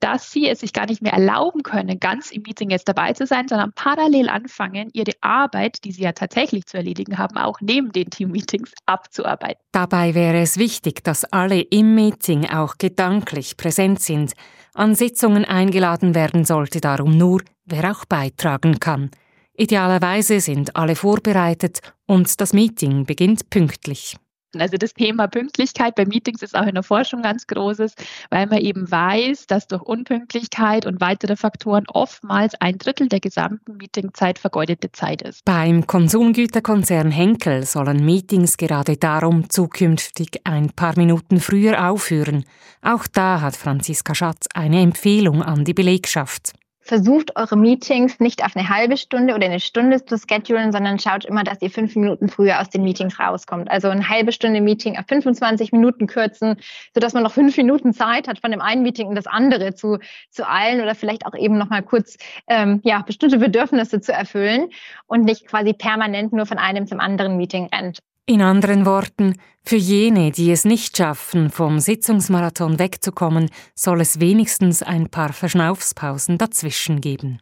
dass 0.00 0.30
sie 0.30 0.48
es 0.48 0.60
sich 0.60 0.72
gar 0.72 0.86
nicht 0.86 1.02
mehr 1.02 1.12
erlauben 1.12 1.62
können, 1.62 1.98
ganz 1.98 2.30
im 2.30 2.42
Meeting 2.42 2.70
jetzt 2.70 2.88
dabei 2.88 3.12
zu 3.12 3.26
sein, 3.26 3.48
sondern 3.48 3.72
parallel 3.72 4.28
anfangen, 4.28 4.88
ihre 4.92 5.12
Arbeit, 5.20 5.84
die 5.84 5.92
sie 5.92 6.02
ja 6.02 6.12
tatsächlich 6.12 6.66
zu 6.66 6.76
erledigen 6.76 7.18
haben, 7.18 7.36
auch 7.36 7.60
neben 7.60 7.92
den 7.92 8.08
Team-Meetings 8.10 8.72
abzuarbeiten. 8.86 9.60
Dabei 9.72 10.14
wäre 10.14 10.38
es 10.40 10.56
wichtig, 10.56 11.02
dass 11.04 11.24
alle 11.24 11.60
im 11.60 11.94
Meeting 11.94 12.48
auch 12.48 12.78
gedanklich 12.78 13.56
präsent 13.56 14.00
sind. 14.00 14.32
An 14.78 14.94
Sitzungen 14.94 15.44
eingeladen 15.44 16.14
werden 16.14 16.44
sollte 16.44 16.80
darum 16.80 17.18
nur, 17.18 17.42
wer 17.64 17.90
auch 17.90 18.04
beitragen 18.04 18.78
kann. 18.78 19.10
Idealerweise 19.54 20.38
sind 20.38 20.76
alle 20.76 20.94
vorbereitet 20.94 21.80
und 22.06 22.40
das 22.40 22.52
Meeting 22.52 23.04
beginnt 23.04 23.50
pünktlich. 23.50 24.16
Also 24.56 24.78
das 24.78 24.94
Thema 24.94 25.26
Pünktlichkeit 25.26 25.94
bei 25.94 26.06
Meetings 26.06 26.42
ist 26.42 26.56
auch 26.56 26.66
in 26.66 26.74
der 26.74 26.82
Forschung 26.82 27.22
ganz 27.22 27.46
großes, 27.46 27.94
weil 28.30 28.46
man 28.46 28.58
eben 28.58 28.90
weiß, 28.90 29.46
dass 29.46 29.66
durch 29.66 29.82
Unpünktlichkeit 29.82 30.86
und 30.86 31.00
weitere 31.00 31.36
Faktoren 31.36 31.84
oftmals 31.88 32.54
ein 32.60 32.78
Drittel 32.78 33.08
der 33.08 33.20
gesamten 33.20 33.76
Meetingzeit 33.76 34.38
vergeudete 34.38 34.90
Zeit 34.92 35.20
ist. 35.22 35.44
Beim 35.44 35.86
Konsumgüterkonzern 35.86 37.10
Henkel 37.10 37.64
sollen 37.64 38.04
Meetings 38.04 38.56
gerade 38.56 38.96
darum 38.96 39.50
zukünftig 39.50 40.40
ein 40.44 40.70
paar 40.70 40.96
Minuten 40.96 41.40
früher 41.40 41.90
aufhören. 41.90 42.44
Auch 42.80 43.06
da 43.06 43.42
hat 43.42 43.56
Franziska 43.56 44.14
Schatz 44.14 44.46
eine 44.54 44.80
Empfehlung 44.80 45.42
an 45.42 45.64
die 45.64 45.74
Belegschaft 45.74 46.52
versucht 46.88 47.36
eure 47.36 47.56
Meetings 47.56 48.18
nicht 48.18 48.42
auf 48.42 48.56
eine 48.56 48.70
halbe 48.70 48.96
Stunde 48.96 49.34
oder 49.34 49.44
eine 49.44 49.60
Stunde 49.60 50.02
zu 50.02 50.16
schedulen, 50.16 50.72
sondern 50.72 50.98
schaut 50.98 51.26
immer, 51.26 51.44
dass 51.44 51.60
ihr 51.60 51.70
fünf 51.70 51.94
Minuten 51.94 52.28
früher 52.28 52.60
aus 52.60 52.70
den 52.70 52.82
Meetings 52.82 53.20
rauskommt. 53.20 53.70
Also 53.70 53.90
eine 53.90 54.08
halbe 54.08 54.32
Stunde 54.32 54.62
Meeting 54.62 54.96
auf 54.96 55.04
25 55.06 55.72
Minuten 55.72 56.06
kürzen, 56.06 56.56
sodass 56.94 57.12
man 57.12 57.24
noch 57.24 57.32
fünf 57.32 57.54
Minuten 57.58 57.92
Zeit 57.92 58.26
hat, 58.26 58.38
von 58.38 58.50
dem 58.50 58.62
einen 58.62 58.82
Meeting 58.82 59.10
in 59.10 59.14
das 59.14 59.26
andere 59.26 59.74
zu, 59.74 59.98
zu 60.30 60.48
eilen 60.48 60.80
oder 60.80 60.94
vielleicht 60.94 61.26
auch 61.26 61.34
eben 61.34 61.58
noch 61.58 61.68
mal 61.68 61.82
kurz 61.82 62.16
ähm, 62.46 62.80
ja, 62.84 63.02
bestimmte 63.02 63.36
Bedürfnisse 63.36 64.00
zu 64.00 64.14
erfüllen 64.14 64.70
und 65.06 65.24
nicht 65.24 65.46
quasi 65.46 65.74
permanent 65.74 66.32
nur 66.32 66.46
von 66.46 66.56
einem 66.56 66.86
zum 66.86 67.00
anderen 67.00 67.36
Meeting 67.36 67.66
rennt. 67.66 67.98
In 68.28 68.42
anderen 68.42 68.84
Worten, 68.84 69.36
für 69.64 69.76
jene, 69.76 70.30
die 70.30 70.50
es 70.50 70.66
nicht 70.66 70.98
schaffen, 70.98 71.48
vom 71.48 71.80
Sitzungsmarathon 71.80 72.78
wegzukommen, 72.78 73.48
soll 73.74 74.02
es 74.02 74.20
wenigstens 74.20 74.82
ein 74.82 75.08
paar 75.08 75.32
Verschnaufspausen 75.32 76.36
dazwischen 76.36 77.00
geben. 77.00 77.40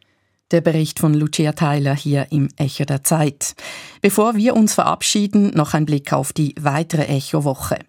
Der 0.49 0.61
Bericht 0.61 0.99
von 0.99 1.13
Lucia 1.13 1.51
Tyler 1.51 1.93
hier 1.93 2.27
im 2.31 2.47
Echo 2.55 2.85
der 2.85 3.03
Zeit. 3.03 3.53
Bevor 3.99 4.37
wir 4.37 4.55
uns 4.55 4.75
verabschieden, 4.75 5.51
noch 5.55 5.73
ein 5.73 5.85
Blick 5.85 6.13
auf 6.13 6.31
die 6.31 6.55
weitere 6.57 7.03
Echo-Woche. 7.07 7.79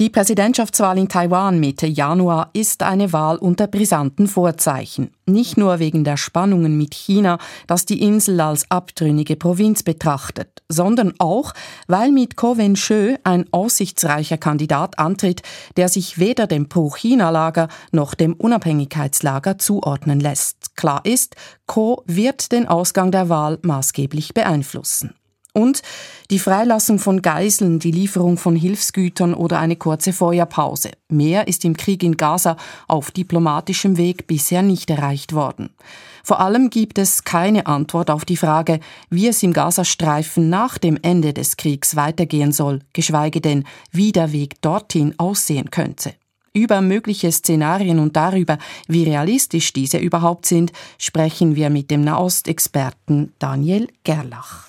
Die 0.00 0.10
Präsidentschaftswahl 0.10 0.96
in 0.96 1.08
Taiwan 1.08 1.58
Mitte 1.58 1.88
Januar 1.88 2.50
ist 2.52 2.84
eine 2.84 3.12
Wahl 3.12 3.36
unter 3.36 3.66
brisanten 3.66 4.28
Vorzeichen. 4.28 5.10
Nicht 5.26 5.56
nur 5.56 5.80
wegen 5.80 6.04
der 6.04 6.16
Spannungen 6.16 6.78
mit 6.78 6.94
China, 6.94 7.38
das 7.66 7.84
die 7.84 8.00
Insel 8.00 8.40
als 8.40 8.70
abtrünnige 8.70 9.34
Provinz 9.34 9.82
betrachtet, 9.82 10.62
sondern 10.68 11.14
auch, 11.18 11.52
weil 11.88 12.12
mit 12.12 12.36
Ko 12.36 12.56
Wen-shö 12.56 13.16
ein 13.24 13.46
aussichtsreicher 13.50 14.38
Kandidat 14.38 15.00
antritt, 15.00 15.42
der 15.76 15.88
sich 15.88 16.20
weder 16.20 16.46
dem 16.46 16.68
Pro-China-Lager 16.68 17.66
noch 17.90 18.14
dem 18.14 18.34
Unabhängigkeitslager 18.34 19.58
zuordnen 19.58 20.20
lässt. 20.20 20.76
Klar 20.76 21.00
ist, 21.02 21.34
Ko 21.66 22.04
wird 22.06 22.52
den 22.52 22.68
Ausgang 22.68 23.10
der 23.10 23.28
Wahl 23.28 23.58
maßgeblich 23.62 24.32
beeinflussen. 24.32 25.17
Und 25.58 25.82
die 26.30 26.38
Freilassung 26.38 27.00
von 27.00 27.20
Geiseln, 27.20 27.80
die 27.80 27.90
Lieferung 27.90 28.36
von 28.36 28.54
Hilfsgütern 28.54 29.34
oder 29.34 29.58
eine 29.58 29.74
kurze 29.74 30.12
Feuerpause. 30.12 30.92
Mehr 31.08 31.48
ist 31.48 31.64
im 31.64 31.76
Krieg 31.76 32.04
in 32.04 32.16
Gaza 32.16 32.56
auf 32.86 33.10
diplomatischem 33.10 33.96
Weg 33.96 34.28
bisher 34.28 34.62
nicht 34.62 34.88
erreicht 34.88 35.32
worden. 35.32 35.70
Vor 36.22 36.38
allem 36.38 36.70
gibt 36.70 36.96
es 36.96 37.24
keine 37.24 37.66
Antwort 37.66 38.08
auf 38.08 38.24
die 38.24 38.36
Frage, 38.36 38.78
wie 39.10 39.26
es 39.26 39.42
im 39.42 39.52
Gazastreifen 39.52 40.48
nach 40.48 40.78
dem 40.78 40.96
Ende 41.02 41.32
des 41.32 41.56
Kriegs 41.56 41.96
weitergehen 41.96 42.52
soll, 42.52 42.78
geschweige 42.92 43.40
denn, 43.40 43.64
wie 43.90 44.12
der 44.12 44.30
Weg 44.30 44.62
dorthin 44.62 45.14
aussehen 45.18 45.72
könnte. 45.72 46.14
Über 46.52 46.80
mögliche 46.80 47.32
Szenarien 47.32 47.98
und 47.98 48.14
darüber, 48.14 48.58
wie 48.86 49.02
realistisch 49.02 49.72
diese 49.72 49.98
überhaupt 49.98 50.46
sind, 50.46 50.70
sprechen 50.98 51.56
wir 51.56 51.68
mit 51.68 51.90
dem 51.90 52.02
Nahostexperten 52.02 53.32
Daniel 53.40 53.88
Gerlach. 54.04 54.67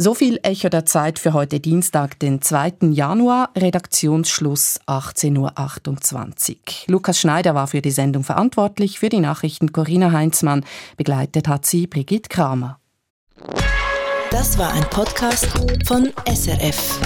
So 0.00 0.14
viel 0.14 0.38
Echo 0.44 0.68
der 0.68 0.86
Zeit 0.86 1.18
für 1.18 1.32
heute 1.32 1.58
Dienstag, 1.58 2.20
den 2.20 2.40
2. 2.40 2.74
Januar, 2.92 3.50
Redaktionsschluss 3.56 4.78
18.28 4.86 6.50
Uhr. 6.52 6.56
Lukas 6.86 7.18
Schneider 7.18 7.56
war 7.56 7.66
für 7.66 7.82
die 7.82 7.90
Sendung 7.90 8.22
verantwortlich, 8.22 9.00
für 9.00 9.08
die 9.08 9.18
Nachrichten 9.18 9.72
Corinna 9.72 10.12
Heinzmann. 10.12 10.64
Begleitet 10.96 11.48
hat 11.48 11.66
sie 11.66 11.88
Brigitte 11.88 12.28
Kramer. 12.28 12.78
Das 14.30 14.56
war 14.56 14.72
ein 14.72 14.84
Podcast 14.88 15.48
von 15.84 16.12
SRF. 16.32 17.00